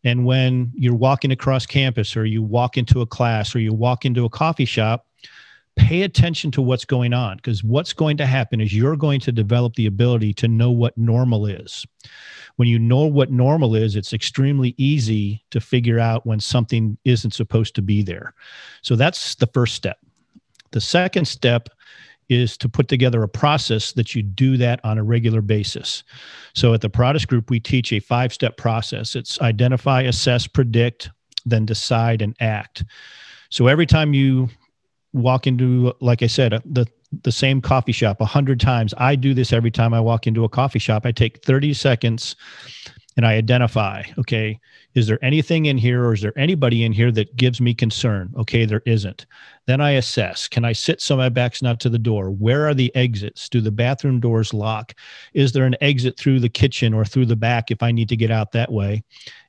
And 0.04 0.24
when 0.24 0.72
you're 0.74 0.94
walking 0.94 1.32
across 1.32 1.66
campus, 1.66 2.16
or 2.16 2.24
you 2.24 2.42
walk 2.42 2.78
into 2.78 3.00
a 3.00 3.06
class, 3.06 3.54
or 3.54 3.58
you 3.58 3.72
walk 3.72 4.04
into 4.04 4.24
a 4.24 4.30
coffee 4.30 4.64
shop, 4.64 5.06
pay 5.76 6.02
attention 6.02 6.50
to 6.52 6.62
what's 6.62 6.84
going 6.84 7.12
on 7.12 7.36
because 7.36 7.64
what's 7.64 7.92
going 7.92 8.16
to 8.18 8.26
happen 8.26 8.60
is 8.60 8.74
you're 8.74 8.96
going 8.96 9.20
to 9.20 9.32
develop 9.32 9.74
the 9.74 9.86
ability 9.86 10.32
to 10.34 10.48
know 10.48 10.70
what 10.70 10.96
normal 10.96 11.46
is. 11.46 11.84
When 12.56 12.68
you 12.68 12.78
know 12.78 13.06
what 13.06 13.32
normal 13.32 13.74
is, 13.74 13.96
it's 13.96 14.12
extremely 14.12 14.74
easy 14.78 15.44
to 15.50 15.60
figure 15.60 15.98
out 15.98 16.24
when 16.24 16.38
something 16.38 16.96
isn't 17.04 17.34
supposed 17.34 17.74
to 17.74 17.82
be 17.82 18.02
there. 18.02 18.34
So 18.82 18.94
that's 18.94 19.34
the 19.34 19.48
first 19.48 19.74
step. 19.74 19.98
The 20.74 20.80
second 20.80 21.26
step 21.26 21.68
is 22.28 22.56
to 22.58 22.68
put 22.68 22.88
together 22.88 23.22
a 23.22 23.28
process 23.28 23.92
that 23.92 24.16
you 24.16 24.22
do 24.24 24.56
that 24.56 24.80
on 24.84 24.98
a 24.98 25.04
regular 25.04 25.40
basis. 25.40 26.02
So 26.52 26.74
at 26.74 26.80
the 26.80 26.90
Paratus 26.90 27.24
Group, 27.28 27.48
we 27.48 27.60
teach 27.60 27.92
a 27.92 28.00
five 28.00 28.34
step 28.34 28.56
process 28.56 29.14
it's 29.14 29.40
identify, 29.40 30.02
assess, 30.02 30.48
predict, 30.48 31.10
then 31.46 31.64
decide 31.64 32.22
and 32.22 32.34
act. 32.40 32.84
So 33.50 33.68
every 33.68 33.86
time 33.86 34.14
you 34.14 34.48
walk 35.12 35.46
into, 35.46 35.94
like 36.00 36.24
I 36.24 36.26
said, 36.26 36.60
the 36.64 36.86
the 37.22 37.30
same 37.30 37.60
coffee 37.60 37.92
shop 37.92 38.20
a 38.20 38.24
hundred 38.24 38.58
times. 38.58 38.92
I 38.98 39.14
do 39.14 39.34
this 39.34 39.52
every 39.52 39.70
time 39.70 39.94
I 39.94 40.00
walk 40.00 40.26
into 40.26 40.42
a 40.42 40.48
coffee 40.48 40.80
shop. 40.80 41.06
I 41.06 41.12
take 41.12 41.44
30 41.44 41.72
seconds 41.72 42.34
and 43.16 43.24
I 43.24 43.34
identify, 43.34 44.02
okay, 44.18 44.58
is 44.94 45.06
there 45.06 45.24
anything 45.24 45.66
in 45.66 45.78
here 45.78 46.04
or 46.04 46.14
is 46.14 46.20
there 46.20 46.36
anybody 46.36 46.84
in 46.84 46.92
here 46.92 47.12
that 47.12 47.36
gives 47.36 47.60
me 47.60 47.74
concern? 47.74 48.32
Okay, 48.36 48.64
there 48.64 48.82
isn't. 48.86 49.26
Then 49.66 49.80
I 49.80 49.92
assess, 49.92 50.48
can 50.48 50.64
I 50.64 50.72
sit 50.72 51.00
so 51.00 51.16
my 51.16 51.28
back's 51.28 51.62
not 51.62 51.80
to 51.80 51.88
the 51.88 51.98
door? 51.98 52.30
Where 52.30 52.66
are 52.66 52.74
the 52.74 52.94
exits? 52.96 53.48
Do 53.48 53.60
the 53.60 53.70
bathroom 53.70 54.20
doors 54.20 54.52
lock? 54.52 54.94
Is 55.32 55.52
there 55.52 55.64
an 55.64 55.76
exit 55.80 56.18
through 56.18 56.40
the 56.40 56.48
kitchen 56.48 56.92
or 56.92 57.04
through 57.04 57.26
the 57.26 57.36
back 57.36 57.70
if 57.70 57.82
I 57.82 57.92
need 57.92 58.08
to 58.08 58.16
get 58.16 58.30
out 58.30 58.52
that 58.52 58.72
way? 58.72 59.04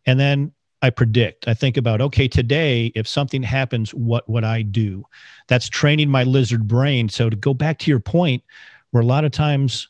And 0.05 0.19
then 0.19 0.51
I 0.81 0.91
predict. 0.91 1.47
I 1.47 1.55
think 1.55 1.77
about, 1.77 2.01
okay, 2.01 2.27
today, 2.27 2.91
if 2.93 3.07
something 3.07 3.41
happens, 3.41 3.91
what 3.95 4.29
would 4.29 4.43
I 4.43 4.61
do? 4.61 5.03
That's 5.47 5.67
training 5.67 6.09
my 6.09 6.23
lizard 6.23 6.67
brain. 6.67 7.09
So 7.09 7.29
to 7.29 7.35
go 7.35 7.55
back 7.55 7.79
to 7.79 7.89
your 7.89 7.99
point, 7.99 8.43
where 8.91 9.01
a 9.01 9.05
lot 9.05 9.25
of 9.25 9.31
times 9.31 9.87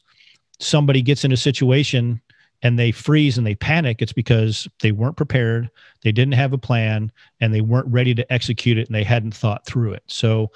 somebody 0.60 1.02
gets 1.02 1.26
in 1.26 1.34
a 1.34 1.38
situation 1.38 2.22
and 2.62 2.80
they 2.80 2.92
freeze 2.92 3.38
and 3.38 3.46
they 3.46 3.56
panic, 3.56 4.02
it's 4.02 4.14
because 4.14 4.68
they 4.82 4.92
weren't 4.92 5.18
prepared, 5.18 5.70
they 6.04 6.12
didn't 6.12 6.34
have 6.34 6.54
a 6.54 6.58
plan, 6.58 7.12
and 7.40 7.54
they 7.54 7.62
weren't 7.62 7.88
ready 7.88 8.16
to 8.16 8.34
execute 8.34 8.78
it 8.78 8.88
and 8.88 8.96
they 8.96 9.04
hadn't 9.04 9.34
thought 9.34 9.66
through 9.66 9.94
it. 9.94 10.04
So 10.08 10.52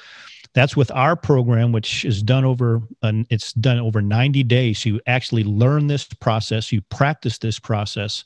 that's 0.53 0.75
with 0.75 0.89
our 0.91 1.15
program 1.15 1.71
which 1.71 2.03
is 2.05 2.23
done 2.23 2.43
over 2.43 2.81
an, 3.03 3.27
it's 3.29 3.53
done 3.53 3.77
over 3.77 4.01
90 4.01 4.41
days 4.45 4.79
so 4.79 4.89
you 4.89 4.99
actually 5.05 5.43
learn 5.43 5.85
this 5.85 6.05
process 6.05 6.71
you 6.71 6.81
practice 6.89 7.37
this 7.37 7.59
process 7.59 8.23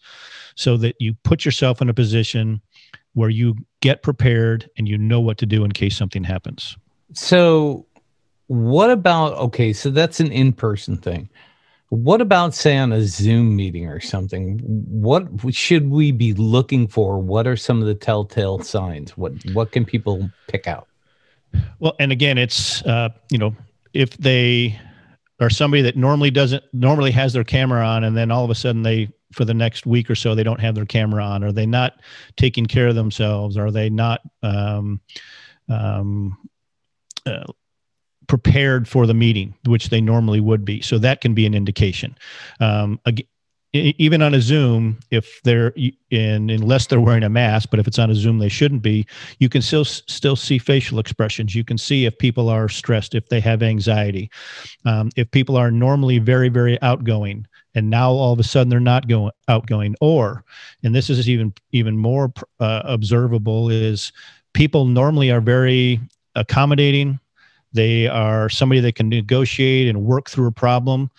so 0.56 0.78
that 0.78 0.96
you 1.00 1.14
put 1.26 1.44
yourself 1.44 1.82
in 1.82 1.90
a 1.90 1.94
position 1.94 2.62
where 3.14 3.30
you 3.30 3.54
get 3.82 4.04
prepared 4.04 4.70
and 4.78 4.88
you 4.88 4.98
know 4.98 5.20
what 5.20 5.38
to 5.38 5.46
do 5.46 5.66
in 5.66 5.72
case 5.74 5.98
something 5.98 6.24
happens 6.24 6.78
So, 7.14 7.86
what 8.48 8.90
about 8.90 9.34
okay? 9.34 9.74
So 9.74 9.90
that's 9.90 10.20
an 10.20 10.32
in-person 10.32 10.98
thing. 10.98 11.30
What 11.94 12.22
about, 12.22 12.56
say, 12.56 12.76
on 12.78 12.92
a 12.92 13.04
Zoom 13.04 13.56
meeting 13.56 13.86
or 13.86 14.00
something? 14.00 14.58
What 14.64 15.28
should 15.54 15.92
we 15.92 16.12
be 16.12 16.34
looking 16.34 16.88
for? 16.88 17.20
What 17.20 17.46
are 17.46 17.56
some 17.56 17.82
of 17.82 17.86
the 17.86 17.94
telltale 17.94 18.64
signs? 18.64 19.16
What 19.16 19.34
what 19.54 19.72
can 19.72 19.86
people 19.86 20.28
pick 20.48 20.66
out? 20.66 20.88
Well, 21.78 21.96
and 22.00 22.12
again, 22.12 22.40
it's 22.40 22.82
uh, 22.82 23.10
you 23.30 23.38
know 23.38 23.56
if 23.94 24.18
they 24.18 24.80
are 25.40 25.52
somebody 25.52 25.84
that 25.84 25.96
normally 25.96 26.32
doesn't 26.32 26.64
normally 26.74 27.12
has 27.12 27.34
their 27.34 27.44
camera 27.44 27.86
on, 27.86 28.04
and 28.04 28.18
then 28.18 28.32
all 28.32 28.44
of 28.44 28.50
a 28.50 28.56
sudden 28.56 28.82
they 28.82 29.10
for 29.32 29.46
the 29.46 29.54
next 29.54 29.86
week 29.86 30.10
or 30.10 30.16
so 30.16 30.34
they 30.34 30.44
don't 30.44 30.62
have 30.62 30.74
their 30.74 30.88
camera 30.88 31.24
on, 31.24 31.44
are 31.44 31.52
they 31.52 31.68
not 31.68 32.02
taking 32.38 32.66
care 32.66 32.88
of 32.88 32.96
themselves? 32.96 33.56
Are 33.56 33.70
they 33.70 33.92
not 33.92 34.22
um, 34.42 35.00
um, 35.70 36.40
uh, 37.28 37.44
prepared 38.28 38.88
for 38.88 39.06
the 39.08 39.14
meeting, 39.14 39.54
which 39.66 39.90
they 39.90 40.02
normally 40.02 40.40
would 40.40 40.66
be. 40.66 40.82
So 40.82 40.98
that 41.00 41.22
can 41.22 41.34
be 41.34 41.46
an 41.46 41.54
indication. 41.54 42.18
Um, 42.60 43.00
again, 43.06 43.28
even 43.74 44.22
on 44.22 44.36
a 44.36 44.42
Zoom, 44.42 45.00
if 45.10 45.42
they're 45.42 45.74
in, 46.12 46.52
unless 46.52 46.86
they're 46.86 47.02
wearing 47.02 47.24
a 47.24 47.30
mask, 47.30 47.70
but 47.72 47.80
if 47.80 47.88
it's 47.88 47.98
on 47.98 48.12
a 48.12 48.16
Zoom, 48.16 48.38
they 48.38 48.50
shouldn't 48.50 48.84
be. 48.84 49.06
You 49.40 49.50
can 49.50 49.64
still 49.64 49.84
still 49.84 50.36
see 50.36 50.60
facial 50.60 51.00
expressions. 51.00 51.56
You 51.56 51.64
can 51.64 51.80
see 51.80 52.06
if 52.06 52.16
people 52.20 52.50
are 52.50 52.70
stressed, 52.70 53.16
if 53.16 53.30
they 53.30 53.40
have 53.40 53.64
anxiety, 53.64 54.30
um, 54.86 55.10
if 55.16 55.32
people 55.32 55.58
are 55.58 55.72
normally 55.72 56.20
very 56.20 56.50
very 56.50 56.80
outgoing, 56.84 57.48
and 57.74 57.90
now 57.90 58.12
all 58.12 58.32
of 58.32 58.40
a 58.40 58.44
sudden 58.44 58.70
they're 58.70 58.80
not 58.80 59.08
going 59.08 59.32
outgoing. 59.48 59.96
Or, 60.02 60.46
and 60.84 60.94
this 60.94 61.10
is 61.10 61.28
even 61.28 61.52
even 61.72 61.98
more 61.98 62.32
uh, 62.60 62.84
observable, 62.86 63.70
is 63.70 64.14
people 64.54 64.86
normally 64.86 65.32
are 65.32 65.42
very 65.42 66.00
accommodating 66.36 67.20
they 67.74 68.08
are 68.08 68.50
somebody 68.50 68.82
that 68.82 68.96
can 68.96 69.10
negotiate 69.10 69.88
and 69.88 70.04
work 70.04 70.30
through 70.30 70.48
a 70.48 70.52
problem, 70.52 71.10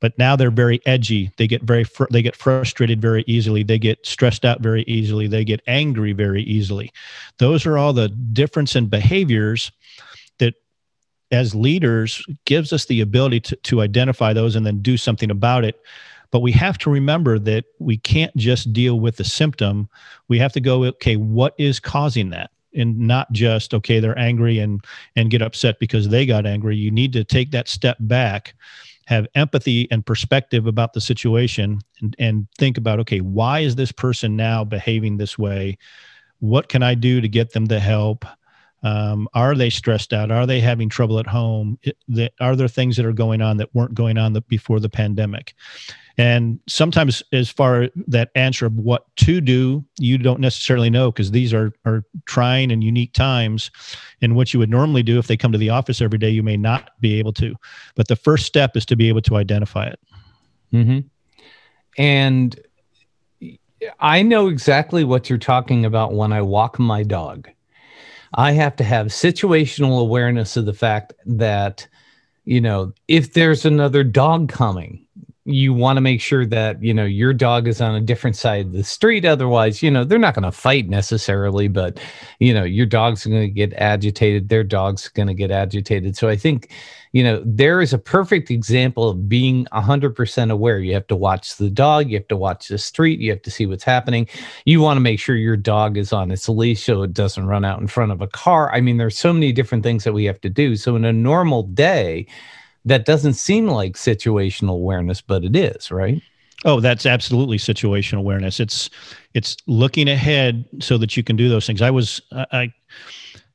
but 0.00 0.16
now 0.18 0.36
they're 0.36 0.50
very 0.50 0.80
edgy. 0.86 1.30
They 1.36 1.46
get 1.46 1.62
very 1.62 1.84
fr- 1.84 2.06
they 2.10 2.22
get 2.22 2.36
frustrated 2.36 3.00
very 3.00 3.24
easily. 3.26 3.62
They 3.62 3.78
get 3.78 4.04
stressed 4.06 4.44
out 4.44 4.60
very 4.60 4.82
easily. 4.84 5.26
They 5.26 5.44
get 5.44 5.60
angry 5.66 6.12
very 6.12 6.42
easily. 6.42 6.92
Those 7.38 7.66
are 7.66 7.76
all 7.76 7.92
the 7.92 8.08
difference 8.08 8.76
in 8.76 8.86
behaviors 8.86 9.72
that 10.38 10.54
as 11.30 11.54
leaders 11.54 12.24
gives 12.44 12.72
us 12.72 12.86
the 12.86 13.00
ability 13.00 13.40
to, 13.40 13.56
to 13.56 13.80
identify 13.82 14.32
those 14.32 14.56
and 14.56 14.64
then 14.64 14.80
do 14.80 14.96
something 14.96 15.30
about 15.30 15.64
it 15.64 15.80
but 16.30 16.40
we 16.40 16.52
have 16.52 16.76
to 16.76 16.90
remember 16.90 17.38
that 17.38 17.64
we 17.78 17.96
can't 17.96 18.34
just 18.36 18.72
deal 18.72 19.00
with 19.00 19.16
the 19.16 19.24
symptom 19.24 19.88
we 20.28 20.38
have 20.38 20.52
to 20.52 20.60
go 20.60 20.84
okay 20.84 21.16
what 21.16 21.54
is 21.58 21.80
causing 21.80 22.30
that 22.30 22.50
and 22.74 22.98
not 22.98 23.30
just 23.32 23.74
okay 23.74 24.00
they're 24.00 24.18
angry 24.18 24.58
and 24.58 24.84
and 25.16 25.30
get 25.30 25.42
upset 25.42 25.78
because 25.78 26.08
they 26.08 26.26
got 26.26 26.46
angry. 26.46 26.76
You 26.76 26.90
need 26.90 27.12
to 27.14 27.24
take 27.24 27.50
that 27.52 27.68
step 27.68 27.96
back 28.00 28.54
have 29.06 29.26
empathy 29.34 29.90
and 29.90 30.04
perspective 30.04 30.66
about 30.66 30.92
the 30.92 31.00
situation 31.00 31.80
and, 32.02 32.14
and 32.18 32.46
think 32.58 32.76
about 32.76 33.00
okay 33.00 33.20
why 33.20 33.60
is 33.60 33.74
this 33.74 33.92
person 33.92 34.36
now 34.36 34.64
behaving 34.64 35.16
this 35.16 35.38
way? 35.38 35.78
What 36.40 36.68
can 36.68 36.82
i 36.82 36.94
do 36.94 37.20
to 37.20 37.28
get 37.28 37.52
them 37.52 37.66
to 37.68 37.80
help? 37.80 38.24
Um, 38.82 39.28
are 39.34 39.56
they 39.56 39.70
stressed 39.70 40.12
out? 40.12 40.30
Are 40.30 40.46
they 40.46 40.60
having 40.60 40.88
trouble 40.88 41.18
at 41.18 41.26
home? 41.26 41.78
It, 41.82 41.96
the, 42.06 42.30
are 42.40 42.54
there 42.54 42.68
things 42.68 42.96
that 42.96 43.06
are 43.06 43.12
going 43.12 43.42
on 43.42 43.56
that 43.56 43.74
weren't 43.74 43.94
going 43.94 44.18
on 44.18 44.34
the, 44.34 44.40
before 44.42 44.78
the 44.78 44.88
pandemic 44.88 45.54
and 46.18 46.58
sometimes, 46.68 47.22
as 47.32 47.48
far 47.48 47.88
that 48.08 48.30
answer 48.34 48.66
of 48.66 48.74
what 48.74 49.04
to 49.18 49.40
do, 49.40 49.84
you 50.00 50.18
don't 50.18 50.40
necessarily 50.40 50.90
know 50.90 51.12
because 51.12 51.30
these 51.30 51.54
are 51.54 51.72
are 51.84 52.02
trying 52.26 52.72
and 52.72 52.82
unique 52.82 53.12
times. 53.12 53.70
And 54.20 54.34
what 54.34 54.52
you 54.52 54.58
would 54.58 54.68
normally 54.68 55.04
do 55.04 55.20
if 55.20 55.28
they 55.28 55.36
come 55.36 55.52
to 55.52 55.58
the 55.58 55.70
office 55.70 56.02
every 56.02 56.18
day, 56.18 56.28
you 56.28 56.42
may 56.42 56.56
not 56.56 56.90
be 57.00 57.20
able 57.20 57.32
to. 57.34 57.54
But 57.94 58.08
the 58.08 58.16
first 58.16 58.46
step 58.46 58.76
is 58.76 58.84
to 58.86 58.96
be 58.96 59.08
able 59.08 59.22
to 59.22 59.36
identify 59.36 59.86
it. 59.86 60.00
Mm-hmm. 60.72 60.98
And 61.96 62.60
I 64.00 64.22
know 64.22 64.48
exactly 64.48 65.04
what 65.04 65.30
you're 65.30 65.38
talking 65.38 65.84
about 65.84 66.14
when 66.14 66.32
I 66.32 66.42
walk 66.42 66.80
my 66.80 67.04
dog. 67.04 67.48
I 68.34 68.52
have 68.52 68.74
to 68.76 68.84
have 68.84 69.06
situational 69.06 70.00
awareness 70.00 70.56
of 70.56 70.66
the 70.66 70.74
fact 70.74 71.12
that, 71.24 71.86
you 72.44 72.60
know, 72.60 72.92
if 73.06 73.34
there's 73.34 73.64
another 73.64 74.02
dog 74.02 74.48
coming, 74.48 75.06
you 75.48 75.72
want 75.72 75.96
to 75.96 76.00
make 76.02 76.20
sure 76.20 76.44
that 76.44 76.82
you 76.82 76.92
know 76.92 77.06
your 77.06 77.32
dog 77.32 77.66
is 77.66 77.80
on 77.80 77.94
a 77.94 78.00
different 78.02 78.36
side 78.36 78.66
of 78.66 78.72
the 78.72 78.84
street 78.84 79.24
otherwise 79.24 79.82
you 79.82 79.90
know 79.90 80.04
they're 80.04 80.18
not 80.18 80.34
going 80.34 80.42
to 80.42 80.52
fight 80.52 80.88
necessarily 80.90 81.68
but 81.68 81.98
you 82.38 82.52
know 82.52 82.64
your 82.64 82.84
dog's 82.84 83.24
going 83.24 83.40
to 83.40 83.48
get 83.48 83.72
agitated 83.74 84.50
their 84.50 84.62
dog's 84.62 85.08
going 85.08 85.26
to 85.26 85.34
get 85.34 85.50
agitated. 85.50 86.16
So 86.16 86.28
i 86.28 86.36
think 86.36 86.70
you 87.12 87.24
know 87.24 87.42
there 87.46 87.80
is 87.80 87.94
a 87.94 87.98
perfect 87.98 88.50
example 88.50 89.08
of 89.08 89.26
being 89.28 89.64
100% 89.72 90.50
aware. 90.50 90.78
You 90.80 90.92
have 90.92 91.06
to 91.06 91.16
watch 91.16 91.56
the 91.56 91.70
dog 91.70 92.10
you 92.10 92.18
have 92.18 92.28
to 92.28 92.36
watch 92.36 92.68
the 92.68 92.76
street 92.76 93.18
you 93.18 93.30
have 93.30 93.42
to 93.42 93.50
see 93.50 93.64
what's 93.64 93.84
happening. 93.84 94.28
You 94.66 94.82
want 94.82 94.98
to 94.98 95.00
make 95.00 95.18
sure 95.18 95.34
your 95.34 95.56
dog 95.56 95.96
is 95.96 96.12
on 96.12 96.30
its 96.30 96.46
leash 96.48 96.84
so 96.84 97.02
it 97.02 97.14
doesn't 97.14 97.46
run 97.46 97.64
out 97.64 97.80
in 97.80 97.86
front 97.86 98.12
of 98.12 98.20
a 98.20 98.28
car. 98.28 98.70
I 98.74 98.82
mean 98.82 98.98
there's 98.98 99.18
so 99.18 99.32
many 99.32 99.52
different 99.52 99.82
things 99.82 100.04
that 100.04 100.12
we 100.12 100.26
have 100.26 100.42
to 100.42 100.50
do. 100.50 100.76
So 100.76 100.94
in 100.94 101.06
a 101.06 101.12
normal 101.12 101.62
day 101.62 102.26
that 102.84 103.04
doesn't 103.04 103.34
seem 103.34 103.66
like 103.66 103.94
situational 103.94 104.74
awareness, 104.74 105.20
but 105.20 105.44
it 105.44 105.54
is, 105.56 105.90
right? 105.90 106.22
Oh, 106.64 106.80
that's 106.80 107.06
absolutely 107.06 107.58
situational 107.58 108.18
awareness. 108.18 108.58
It's 108.58 108.90
it's 109.34 109.56
looking 109.66 110.08
ahead 110.08 110.64
so 110.80 110.98
that 110.98 111.16
you 111.16 111.22
can 111.22 111.36
do 111.36 111.48
those 111.48 111.66
things. 111.66 111.82
I 111.82 111.90
was 111.90 112.20
I 112.32 112.72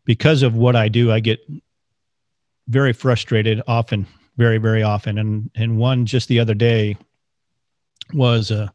because 0.06 0.42
of 0.42 0.56
what 0.56 0.76
I 0.76 0.88
do, 0.88 1.12
I 1.12 1.20
get 1.20 1.40
very 2.70 2.94
frustrated 2.94 3.62
often, 3.68 4.08
very 4.38 4.58
very 4.58 4.84
often. 4.84 5.18
And 5.18 5.52
and 5.56 5.78
one 5.78 6.06
just 6.06 6.30
the 6.30 6.40
other 6.40 6.54
day 6.54 6.98
was 8.14 8.52
a 8.52 8.72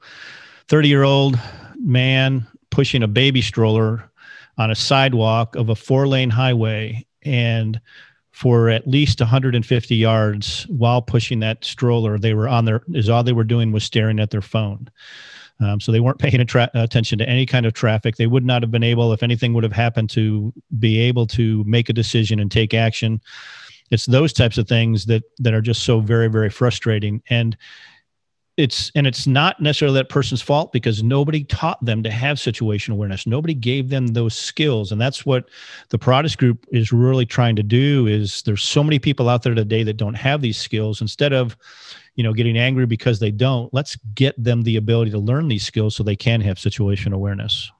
30-year-old 0.69 1.39
man 1.79 2.47
pushing 2.71 3.03
a 3.03 3.09
baby 3.09 3.41
stroller 3.41 4.11
on 4.59 4.71
a 4.71 4.75
sidewalk 4.75 5.55
of 5.57 5.69
a 5.71 5.75
four-lane 5.75 6.31
highway 6.31 7.07
and 7.23 7.81
for 8.39 8.69
at 8.69 8.87
least 8.87 9.19
150 9.19 9.97
yards 9.97 10.63
while 10.69 11.03
pushing 11.03 11.41
that 11.41 11.65
stroller. 11.65 12.21
They 12.21 12.35
were 12.35 12.47
on 12.47 12.67
their 12.67 12.83
is 12.95 13.09
all 13.09 13.25
they 13.25 13.33
were 13.33 13.43
doing 13.43 13.73
was 13.73 13.83
staring 13.83 14.21
at 14.21 14.31
their 14.31 14.41
phone. 14.41 14.89
Um, 15.59 15.81
so 15.81 15.91
they 15.91 15.99
weren't 15.99 16.21
paying 16.21 16.41
attention 16.41 17.19
to 17.19 17.29
any 17.29 17.47
kind 17.47 17.67
of 17.67 17.73
traffic. 17.73 18.15
They 18.15 18.29
would 18.29 18.45
not 18.45 18.63
have 18.63 18.71
been 18.71 18.85
able, 18.85 19.13
if 19.13 19.25
anything 19.25 19.55
would 19.55 19.65
have 19.65 19.73
happened, 19.73 20.11
to 20.11 20.53
be 20.79 21.01
able 21.01 21.27
to 21.27 21.65
make 21.65 21.89
a 21.89 21.93
decision 21.93 22.39
and 22.39 22.49
take 22.49 22.75
action. 22.75 23.21
It's 23.91 24.07
those 24.07 24.33
types 24.33 24.57
of 24.57 24.69
things 24.69 25.07
that 25.07 25.25
that 25.41 25.53
are 25.53 25.61
just 25.61 25.83
so 25.83 25.99
very 25.99 26.29
very 26.29 26.49
frustrating. 26.49 27.21
And 27.29 27.57
it's 28.59 28.91
and 28.97 29.07
it's 29.07 29.27
not 29.27 29.61
necessarily 29.61 29.95
that 29.99 30.09
person's 30.09 30.43
fault 30.43 30.73
because 30.73 31.01
nobody 31.01 31.45
taught 31.45 31.83
them 31.83 32.03
to 32.03 32.11
have 32.11 32.41
situation 32.41 32.93
awareness. 32.93 33.25
Nobody 33.25 33.55
gave 33.55 33.89
them 33.89 34.09
those 34.09 34.35
skills. 34.35 34.91
And 34.91 35.01
that's 35.01 35.25
what 35.25 35.49
the 35.91 35.99
Paratus 35.99 36.37
group 36.37 36.67
is 36.73 36.93
really 36.93 37.25
trying 37.25 37.55
to 37.55 37.63
do 37.63 38.09
is 38.09 38.43
there's 38.43 38.65
so 38.65 38.83
many 38.83 38.99
people 38.99 39.29
out 39.29 39.45
there 39.45 39.55
today 39.55 39.85
that 39.85 39.97
don't 39.97 40.15
have 40.15 40.43
these 40.43 40.59
skills. 40.59 41.01
Instead 41.01 41.33
of 41.33 41.57
you 42.17 42.25
know 42.25 42.33
getting 42.33 42.59
angry 42.59 42.85
because 42.85 43.21
they 43.21 43.31
don't 43.31 43.73
let's 43.73 43.95
get 44.17 44.35
them 44.43 44.63
the 44.63 44.77
ability 44.77 45.13
to 45.13 45.19
learn 45.19 45.47
these 45.47 45.65
skills 45.65 45.95
so 45.95 46.03
they 46.03 46.17
can 46.17 46.41
have 46.41 46.59
situation 46.59 47.13
awareness. 47.13 47.71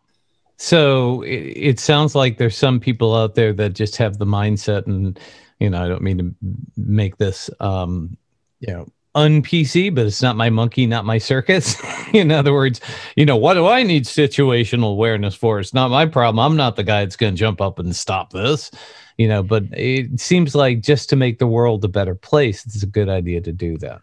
So 0.59 1.23
it, 1.23 1.53
it 1.57 1.81
sounds 1.81 2.15
like 2.15 2.39
there's 2.39 2.57
some 2.57 2.79
people 2.79 3.17
out 3.17 3.35
there 3.35 3.53
that 3.53 3.75
just 3.75 3.97
have 3.97 4.19
the 4.19 4.27
mindset 4.27 4.87
and 4.87 5.19
you 5.59 5.71
know 5.71 5.85
i 5.85 5.89
don't 5.89 6.03
mean 6.03 6.19
to 6.19 6.35
make 6.77 7.17
this 7.17 7.51
um 7.59 8.17
you 8.61 8.73
know 8.73 8.87
un-PC, 9.19 9.95
but 9.95 10.07
it's 10.07 10.23
not 10.23 10.37
my 10.37 10.49
monkey, 10.49 10.87
not 10.87 11.05
my 11.05 11.19
circus. 11.19 11.77
in 12.13 12.31
other 12.31 12.53
words, 12.53 12.81
you 13.17 13.27
know, 13.27 13.37
what 13.37 13.55
do 13.55 13.67
I 13.67 13.83
need 13.83 14.05
situational 14.05 14.93
awareness 14.93 15.35
for? 15.35 15.59
It's 15.59 15.75
not 15.75 15.91
my 15.91 16.07
problem. 16.07 16.39
I'm 16.39 16.57
not 16.57 16.77
the 16.77 16.85
guy 16.85 17.05
that's 17.05 17.17
going 17.17 17.35
to 17.35 17.39
jump 17.39 17.61
up 17.61 17.79
and 17.79 17.95
stop 17.95 18.33
this, 18.33 18.71
you 19.17 19.27
know, 19.27 19.43
but 19.43 19.65
it 19.73 20.21
seems 20.21 20.55
like 20.55 20.81
just 20.81 21.11
to 21.11 21.17
make 21.17 21.39
the 21.39 21.47
world 21.47 21.85
a 21.85 21.89
better 21.89 22.15
place, 22.15 22.65
it's 22.65 22.83
a 22.83 22.87
good 22.87 23.09
idea 23.09 23.41
to 23.41 23.53
do 23.53 23.77
that. 23.79 24.03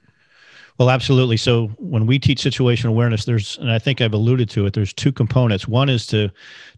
Well, 0.77 0.89
absolutely. 0.89 1.37
So 1.37 1.67
when 1.77 2.05
we 2.05 2.19
teach 2.19 2.41
situational 2.41 2.89
awareness, 2.89 3.23
there's, 3.23 3.57
and 3.59 3.71
I 3.71 3.79
think 3.79 4.01
I've 4.01 4.13
alluded 4.13 4.49
to 4.49 4.65
it, 4.65 4.73
there's 4.73 4.91
two 4.91 5.13
components. 5.13 5.69
One 5.69 5.87
is 5.87 6.05
to 6.07 6.29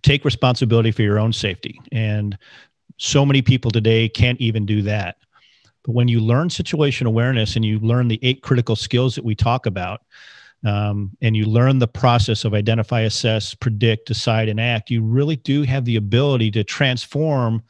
take 0.03 0.23
responsibility 0.23 0.91
for 0.91 1.01
your 1.01 1.17
own 1.17 1.33
safety. 1.33 1.81
And 1.91 2.37
so 2.97 3.25
many 3.25 3.41
people 3.41 3.71
today 3.71 4.07
can't 4.07 4.39
even 4.39 4.67
do 4.67 4.83
that. 4.83 5.17
But 5.87 5.93
when 5.93 6.07
you 6.07 6.19
learn 6.19 6.51
situation 6.51 7.07
awareness 7.07 7.55
and 7.55 7.65
you 7.65 7.79
learn 7.79 8.09
the 8.09 8.19
eight 8.21 8.43
critical 8.43 8.75
skills 8.75 9.15
that 9.15 9.25
we 9.25 9.33
talk 9.33 9.65
about, 9.65 10.01
um, 10.65 11.11
and 11.21 11.35
you 11.35 11.45
learn 11.45 11.79
the 11.79 11.87
process 11.87 12.43
of 12.43 12.53
identify, 12.53 13.01
assess, 13.01 13.55
predict, 13.55 14.07
decide, 14.07 14.49
and 14.49 14.59
act, 14.59 14.91
you 14.91 15.01
really 15.01 15.37
do 15.37 15.63
have 15.63 15.85
the 15.85 15.95
ability 15.95 16.51
to 16.51 16.63
transform 16.63 17.63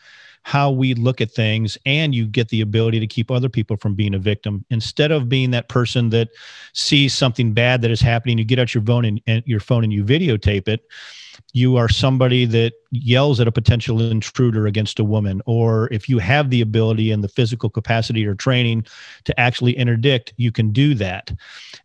how 0.47 0.71
we 0.71 0.93
look 0.93 1.19
at 1.19 1.29
things 1.29 1.77
and 1.85 2.15
you 2.15 2.25
get 2.25 2.47
the 2.47 2.61
ability 2.61 3.01
to 3.01 3.05
keep 3.05 3.29
other 3.29 3.49
people 3.49 3.75
from 3.75 3.95
being 3.95 4.15
a 4.15 4.17
victim 4.17 4.63
instead 4.69 5.11
of 5.11 5.27
being 5.27 5.51
that 5.51 5.67
person 5.67 6.09
that 6.09 6.29
sees 6.71 7.13
something 7.13 7.51
bad 7.51 7.81
that 7.81 7.91
is 7.91 7.99
happening 7.99 8.37
you 8.37 8.45
get 8.45 8.57
out 8.57 8.73
your 8.73 8.81
phone 8.81 9.03
and, 9.03 9.21
and 9.27 9.43
your 9.45 9.59
phone 9.59 9.83
and 9.83 9.91
you 9.91 10.05
videotape 10.05 10.69
it 10.69 10.87
you 11.51 11.75
are 11.75 11.89
somebody 11.89 12.45
that 12.45 12.73
yells 12.91 13.41
at 13.41 13.47
a 13.47 13.51
potential 13.51 14.01
intruder 14.01 14.67
against 14.67 14.99
a 14.99 15.03
woman, 15.03 15.41
or 15.45 15.91
if 15.91 16.09
you 16.09 16.19
have 16.19 16.49
the 16.49 16.61
ability 16.61 17.11
and 17.11 17.23
the 17.23 17.29
physical 17.29 17.69
capacity 17.69 18.25
or 18.25 18.35
training 18.35 18.85
to 19.25 19.39
actually 19.39 19.77
interdict, 19.77 20.33
you 20.37 20.51
can 20.51 20.71
do 20.71 20.93
that. 20.95 21.31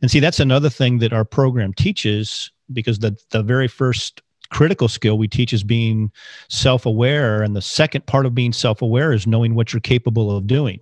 And 0.00 0.10
see, 0.10 0.20
that's 0.20 0.40
another 0.40 0.70
thing 0.70 0.98
that 0.98 1.12
our 1.12 1.24
program 1.24 1.74
teaches 1.74 2.50
because 2.72 2.98
the, 3.00 3.16
the 3.30 3.42
very 3.42 3.68
first 3.68 4.22
critical 4.52 4.86
skill 4.86 5.18
we 5.18 5.26
teach 5.26 5.52
is 5.52 5.64
being 5.64 6.12
self 6.48 6.86
aware. 6.86 7.42
And 7.42 7.56
the 7.56 7.62
second 7.62 8.06
part 8.06 8.26
of 8.26 8.34
being 8.34 8.52
self 8.52 8.82
aware 8.82 9.12
is 9.12 9.26
knowing 9.26 9.54
what 9.54 9.72
you're 9.72 9.80
capable 9.80 10.34
of 10.36 10.46
doing. 10.46 10.80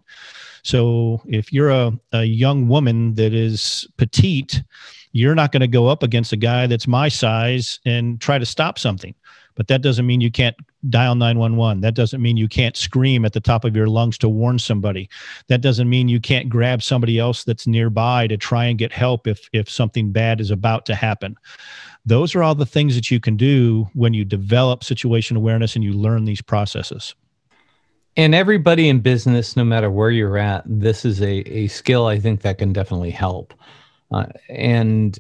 So 0.63 1.23
if 1.27 1.53
you're 1.53 1.71
a, 1.71 1.93
a 2.13 2.25
young 2.25 2.69
woman 2.69 3.15
that 3.15 3.33
is 3.33 3.89
petite, 3.97 4.63
you're 5.13 5.35
not 5.35 5.53
going 5.53 5.61
to 5.61 5.69
go 5.69 5.89
up 5.89 6.03
against 6.03 6.33
a 6.33 6.37
guy 6.37 6.67
that's 6.67 6.87
my 6.87 7.09
size 7.09 7.81
and 7.85 8.21
try 8.21 8.39
to 8.39 8.47
stop 8.47 8.79
something. 8.79 9.15
But 9.57 9.69
that 9.69 9.83
doesn't 9.83 10.07
mean 10.07 10.21
you 10.21 10.31
can't 10.31 10.57
dial 10.89 11.15
911. 11.15 11.81
That 11.83 11.95
doesn't 11.95 12.23
mean 12.23 12.37
you 12.37 12.49
can't 12.49 12.77
scream 12.77 13.25
at 13.25 13.33
the 13.33 13.41
top 13.41 13.65
of 13.65 13.77
your 13.77 13.89
lungs 13.89 14.17
to 14.19 14.29
warn 14.29 14.59
somebody. 14.59 15.11
That 15.49 15.61
doesn't 15.61 15.91
mean 15.91 16.09
you 16.09 16.21
can't 16.21 16.49
grab 16.49 16.83
somebody 16.83 17.19
else 17.19 17.45
that's 17.45 17.67
nearby 17.67 18.27
to 18.29 18.37
try 18.37 18.65
and 18.67 18.79
get 18.79 18.93
help 18.93 19.27
if 19.27 19.49
if 19.53 19.69
something 19.69 20.13
bad 20.13 20.41
is 20.41 20.51
about 20.51 20.87
to 20.87 20.95
happen. 20.95 21.37
Those 22.07 22.35
are 22.35 22.43
all 22.43 22.55
the 22.55 22.65
things 22.65 22.95
that 22.95 23.11
you 23.11 23.21
can 23.21 23.37
do 23.37 23.89
when 23.93 24.15
you 24.15 24.25
develop 24.25 24.85
situation 24.85 25.37
awareness 25.37 25.75
and 25.75 25.85
you 25.85 25.93
learn 25.93 26.25
these 26.25 26.41
processes. 26.41 27.15
And 28.17 28.35
everybody 28.35 28.89
in 28.89 29.01
business, 29.01 29.57
no 29.57 29.65
matter 29.65 29.91
where 29.91 30.11
you're 30.11 30.39
at, 30.39 30.63
this 30.67 31.05
is 31.05 31.21
a, 31.21 31.41
a 31.49 31.69
skill 31.69 32.07
I 32.07 32.19
think 32.19 32.43
that 32.43 32.59
can 32.59 32.73
definitely 32.73 33.11
help. 33.11 33.55
Uh, 34.13 34.27
and 34.49 35.19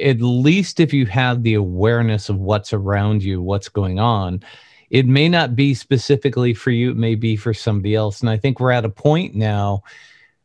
at 0.00 0.20
least 0.20 0.78
if 0.78 0.92
you 0.92 1.06
have 1.06 1.42
the 1.42 1.54
awareness 1.54 2.28
of 2.28 2.38
what's 2.38 2.72
around 2.72 3.22
you, 3.22 3.42
what's 3.42 3.68
going 3.68 3.98
on, 3.98 4.42
it 4.90 5.06
may 5.06 5.28
not 5.28 5.56
be 5.56 5.74
specifically 5.74 6.54
for 6.54 6.70
you, 6.70 6.90
it 6.90 6.96
may 6.96 7.14
be 7.14 7.34
for 7.34 7.54
somebody 7.54 7.94
else. 7.94 8.20
And 8.20 8.30
I 8.30 8.36
think 8.36 8.60
we're 8.60 8.70
at 8.70 8.84
a 8.84 8.90
point 8.90 9.34
now 9.34 9.82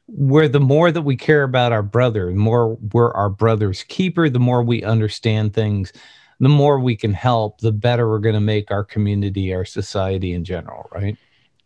where 0.07 0.48
the 0.48 0.60
more 0.60 0.91
that 0.91 1.01
we 1.01 1.17
care 1.17 1.43
about 1.43 1.74
our 1.74 1.84
brother, 1.84 2.27
the 2.27 2.39
more 2.39 2.75
we're 2.93 3.12
our 3.12 3.29
brother's 3.29 3.84
keeper, 3.84 4.29
the 4.29 4.39
more 4.39 4.63
we 4.63 4.84
understand 4.84 5.53
things, 5.53 5.91
the 6.39 6.50
more 6.50 6.79
we 6.79 6.96
can 6.96 7.13
help, 7.13 7.60
the 7.60 7.72
better 7.72 8.10
we're 8.10 8.19
going 8.19 8.36
to 8.36 8.41
make 8.41 8.72
our 8.72 8.84
community, 8.84 9.53
our 9.53 9.65
society 9.65 10.34
in 10.34 10.43
general, 10.43 10.88
right? 10.93 11.17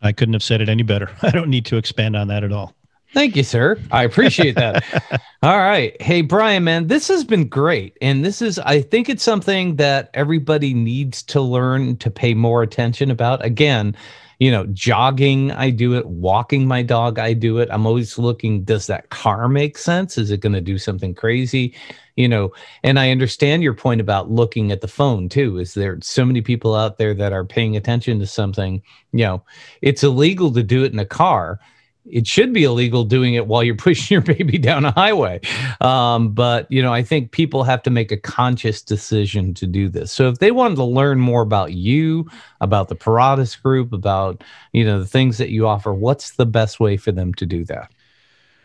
I 0.02 0.12
couldn't 0.12 0.34
have 0.34 0.42
said 0.42 0.60
it 0.60 0.68
any 0.68 0.82
better. 0.82 1.10
I 1.22 1.30
don't 1.30 1.48
need 1.48 1.64
to 1.66 1.76
expand 1.76 2.16
on 2.16 2.28
that 2.28 2.42
at 2.42 2.52
all. 2.52 2.74
Thank 3.12 3.36
you, 3.36 3.42
sir. 3.42 3.78
I 3.90 4.04
appreciate 4.04 4.54
that. 4.54 4.84
All 5.42 5.58
right. 5.58 6.00
Hey, 6.00 6.22
Brian, 6.22 6.64
man, 6.64 6.86
this 6.86 7.08
has 7.08 7.24
been 7.24 7.46
great. 7.46 7.98
And 8.00 8.24
this 8.24 8.40
is, 8.40 8.58
I 8.60 8.80
think 8.80 9.08
it's 9.08 9.22
something 9.22 9.76
that 9.76 10.08
everybody 10.14 10.72
needs 10.72 11.22
to 11.24 11.40
learn 11.40 11.96
to 11.98 12.10
pay 12.10 12.32
more 12.32 12.62
attention 12.62 13.10
about. 13.10 13.44
Again, 13.44 13.94
you 14.38 14.50
know, 14.50 14.66
jogging, 14.72 15.52
I 15.52 15.70
do 15.70 15.94
it. 15.94 16.06
Walking 16.06 16.66
my 16.66 16.82
dog, 16.82 17.18
I 17.18 17.34
do 17.34 17.58
it. 17.58 17.68
I'm 17.70 17.86
always 17.86 18.16
looking, 18.16 18.64
does 18.64 18.86
that 18.86 19.10
car 19.10 19.46
make 19.46 19.76
sense? 19.76 20.16
Is 20.16 20.30
it 20.30 20.40
going 20.40 20.54
to 20.54 20.60
do 20.62 20.78
something 20.78 21.14
crazy? 21.14 21.74
You 22.16 22.28
know, 22.28 22.52
and 22.82 22.98
I 22.98 23.10
understand 23.10 23.62
your 23.62 23.74
point 23.74 24.00
about 24.00 24.30
looking 24.30 24.72
at 24.72 24.80
the 24.80 24.88
phone 24.88 25.28
too. 25.28 25.58
Is 25.58 25.74
there 25.74 25.98
so 26.02 26.24
many 26.24 26.40
people 26.40 26.74
out 26.74 26.96
there 26.96 27.14
that 27.14 27.32
are 27.32 27.44
paying 27.44 27.76
attention 27.76 28.18
to 28.20 28.26
something? 28.26 28.82
You 29.12 29.24
know, 29.24 29.42
it's 29.82 30.02
illegal 30.02 30.50
to 30.52 30.62
do 30.62 30.82
it 30.84 30.92
in 30.92 30.98
a 30.98 31.06
car 31.06 31.60
it 32.06 32.26
should 32.26 32.52
be 32.52 32.64
illegal 32.64 33.04
doing 33.04 33.34
it 33.34 33.46
while 33.46 33.62
you're 33.62 33.74
pushing 33.76 34.14
your 34.14 34.22
baby 34.22 34.58
down 34.58 34.84
a 34.84 34.92
highway. 34.92 35.40
Um, 35.80 36.30
but 36.30 36.70
you 36.70 36.82
know, 36.82 36.92
I 36.92 37.02
think 37.02 37.32
people 37.32 37.64
have 37.64 37.82
to 37.84 37.90
make 37.90 38.12
a 38.12 38.16
conscious 38.16 38.82
decision 38.82 39.54
to 39.54 39.66
do 39.66 39.88
this. 39.88 40.12
So 40.12 40.28
if 40.28 40.38
they 40.38 40.50
wanted 40.50 40.76
to 40.76 40.84
learn 40.84 41.20
more 41.20 41.42
about 41.42 41.72
you, 41.72 42.28
about 42.60 42.88
the 42.88 42.96
Paratus 42.96 43.60
Group, 43.60 43.92
about 43.92 44.42
you 44.72 44.84
know 44.84 44.98
the 44.98 45.06
things 45.06 45.38
that 45.38 45.50
you 45.50 45.66
offer, 45.66 45.92
what's 45.92 46.32
the 46.32 46.46
best 46.46 46.80
way 46.80 46.96
for 46.96 47.12
them 47.12 47.34
to 47.34 47.46
do 47.46 47.64
that? 47.64 47.92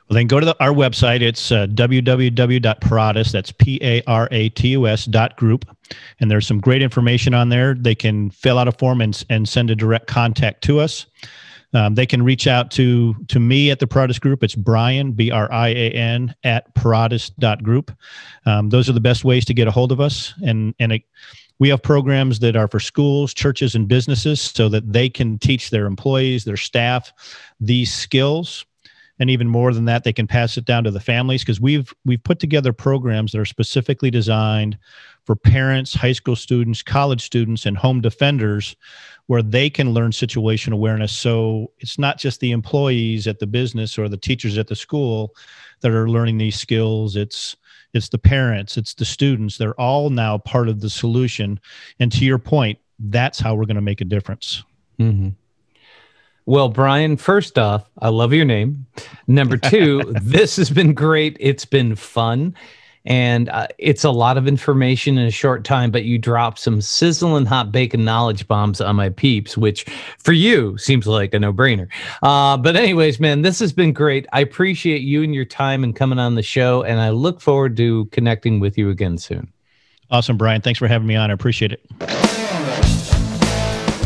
Well, 0.09 0.15
then 0.15 0.27
go 0.27 0.39
to 0.39 0.45
the, 0.45 0.55
our 0.63 0.71
website. 0.71 1.21
It's 1.21 1.51
uh, 1.51 1.67
www.paratus, 1.67 3.31
that's 3.31 3.51
P 3.51 3.77
A 3.81 4.01
R 4.07 4.29
A 4.31 4.49
T 4.49 4.69
U 4.69 4.87
S 4.87 5.05
dot 5.05 5.35
group. 5.35 5.65
And 6.19 6.31
there's 6.31 6.47
some 6.47 6.59
great 6.59 6.81
information 6.81 7.33
on 7.33 7.49
there. 7.49 7.73
They 7.73 7.95
can 7.95 8.29
fill 8.29 8.57
out 8.57 8.67
a 8.67 8.71
form 8.71 9.01
and, 9.01 9.21
and 9.29 9.47
send 9.47 9.69
a 9.69 9.75
direct 9.75 10.07
contact 10.07 10.63
to 10.65 10.79
us. 10.79 11.05
Um, 11.77 11.93
they 11.93 12.07
can 12.07 12.23
reach 12.23 12.47
out 12.47 12.71
to 12.71 13.13
to 13.27 13.39
me 13.39 13.69
at 13.69 13.77
the 13.77 13.85
Paratus 13.85 14.19
Group. 14.19 14.43
It's 14.43 14.55
Brian 14.55 15.11
B 15.11 15.29
R 15.29 15.51
I 15.51 15.67
A 15.67 15.91
N 15.91 16.33
at 16.43 16.73
Paratus.group. 16.73 17.91
Um, 18.47 18.69
those 18.69 18.89
are 18.89 18.93
the 18.93 18.99
best 18.99 19.23
ways 19.23 19.45
to 19.45 19.53
get 19.53 19.67
a 19.67 19.71
hold 19.71 19.91
of 19.91 20.01
us. 20.01 20.33
And 20.43 20.73
and 20.79 20.91
it, 20.93 21.03
we 21.59 21.69
have 21.69 21.83
programs 21.83 22.39
that 22.39 22.55
are 22.55 22.67
for 22.67 22.79
schools, 22.79 23.31
churches, 23.31 23.75
and 23.75 23.87
businesses, 23.87 24.41
so 24.41 24.69
that 24.69 24.91
they 24.91 25.07
can 25.07 25.37
teach 25.37 25.69
their 25.69 25.85
employees, 25.85 26.45
their 26.45 26.57
staff, 26.57 27.13
these 27.59 27.93
skills. 27.93 28.65
And 29.19 29.29
even 29.29 29.47
more 29.47 29.71
than 29.71 29.85
that, 29.85 30.03
they 30.03 30.13
can 30.13 30.27
pass 30.27 30.57
it 30.57 30.65
down 30.65 30.83
to 30.83 30.91
the 30.91 30.99
families 30.99 31.43
because 31.43 31.61
we've 31.61 31.93
we've 32.05 32.23
put 32.23 32.39
together 32.39 32.73
programs 32.73 33.33
that 33.33 33.39
are 33.39 33.45
specifically 33.45 34.09
designed 34.09 34.79
for 35.27 35.35
parents, 35.35 35.93
high 35.93 36.13
school 36.13 36.37
students, 36.37 36.81
college 36.81 37.21
students, 37.21 37.65
and 37.65 37.77
home 37.77 37.99
defenders 37.99 38.77
where 39.25 39.43
they 39.43 39.69
can 39.69 39.93
learn 39.93 40.13
situation 40.13 40.71
awareness. 40.71 41.11
So 41.11 41.69
it's 41.79 41.99
not 41.99 42.17
just 42.17 42.39
the 42.39 42.51
employees 42.51 43.27
at 43.27 43.39
the 43.39 43.45
business 43.45 43.99
or 43.99 44.07
the 44.07 44.15
teachers 44.15 44.57
at 44.57 44.67
the 44.67 44.75
school 44.75 45.35
that 45.81 45.91
are 45.91 46.09
learning 46.09 46.37
these 46.37 46.57
skills. 46.57 47.17
It's 47.17 47.57
it's 47.93 48.07
the 48.07 48.17
parents, 48.17 48.77
it's 48.77 48.93
the 48.93 49.03
students. 49.03 49.57
They're 49.57 49.79
all 49.79 50.09
now 50.09 50.37
part 50.37 50.69
of 50.69 50.79
the 50.79 50.89
solution. 50.89 51.59
And 51.99 52.09
to 52.13 52.23
your 52.23 52.39
point, 52.39 52.79
that's 52.97 53.37
how 53.39 53.53
we're 53.53 53.65
going 53.65 53.75
to 53.75 53.81
make 53.81 54.01
a 54.01 54.05
difference. 54.05 54.63
Mm-hmm. 54.97 55.29
Well, 56.45 56.69
Brian, 56.69 57.17
first 57.17 57.59
off, 57.59 57.89
I 57.99 58.09
love 58.09 58.31
your 58.31 58.45
name. 58.45 58.85
Number 59.27 59.57
two, 59.57 60.13
this 60.21 60.55
has 60.55 60.69
been 60.69 60.93
great. 60.93 61.35
It's 61.39 61.65
been 61.65 61.97
fun 61.97 62.55
and 63.05 63.49
uh, 63.49 63.67
it's 63.77 64.03
a 64.03 64.11
lot 64.11 64.37
of 64.37 64.47
information 64.47 65.17
in 65.17 65.25
a 65.25 65.31
short 65.31 65.63
time 65.63 65.91
but 65.91 66.03
you 66.03 66.17
drop 66.17 66.57
some 66.57 66.81
sizzling 66.81 67.45
hot 67.45 67.71
bacon 67.71 68.03
knowledge 68.03 68.47
bombs 68.47 68.81
on 68.81 68.95
my 68.95 69.09
peeps 69.09 69.57
which 69.57 69.85
for 70.17 70.33
you 70.33 70.77
seems 70.77 71.07
like 71.07 71.33
a 71.33 71.39
no-brainer. 71.39 71.87
Uh, 72.21 72.57
but 72.57 72.75
anyways 72.75 73.19
man 73.19 73.41
this 73.41 73.59
has 73.59 73.73
been 73.73 73.93
great. 73.93 74.25
I 74.33 74.41
appreciate 74.41 75.01
you 75.01 75.23
and 75.23 75.33
your 75.33 75.45
time 75.45 75.83
and 75.83 75.95
coming 75.95 76.19
on 76.19 76.35
the 76.35 76.43
show 76.43 76.83
and 76.83 76.99
i 76.99 77.09
look 77.09 77.41
forward 77.41 77.77
to 77.77 78.05
connecting 78.07 78.59
with 78.59 78.77
you 78.77 78.89
again 78.89 79.17
soon. 79.17 79.51
Awesome 80.11 80.37
brian. 80.37 80.61
Thanks 80.61 80.79
for 80.79 80.87
having 80.87 81.07
me 81.07 81.15
on. 81.15 81.31
I 81.31 81.33
appreciate 81.33 81.71
it. 81.71 81.85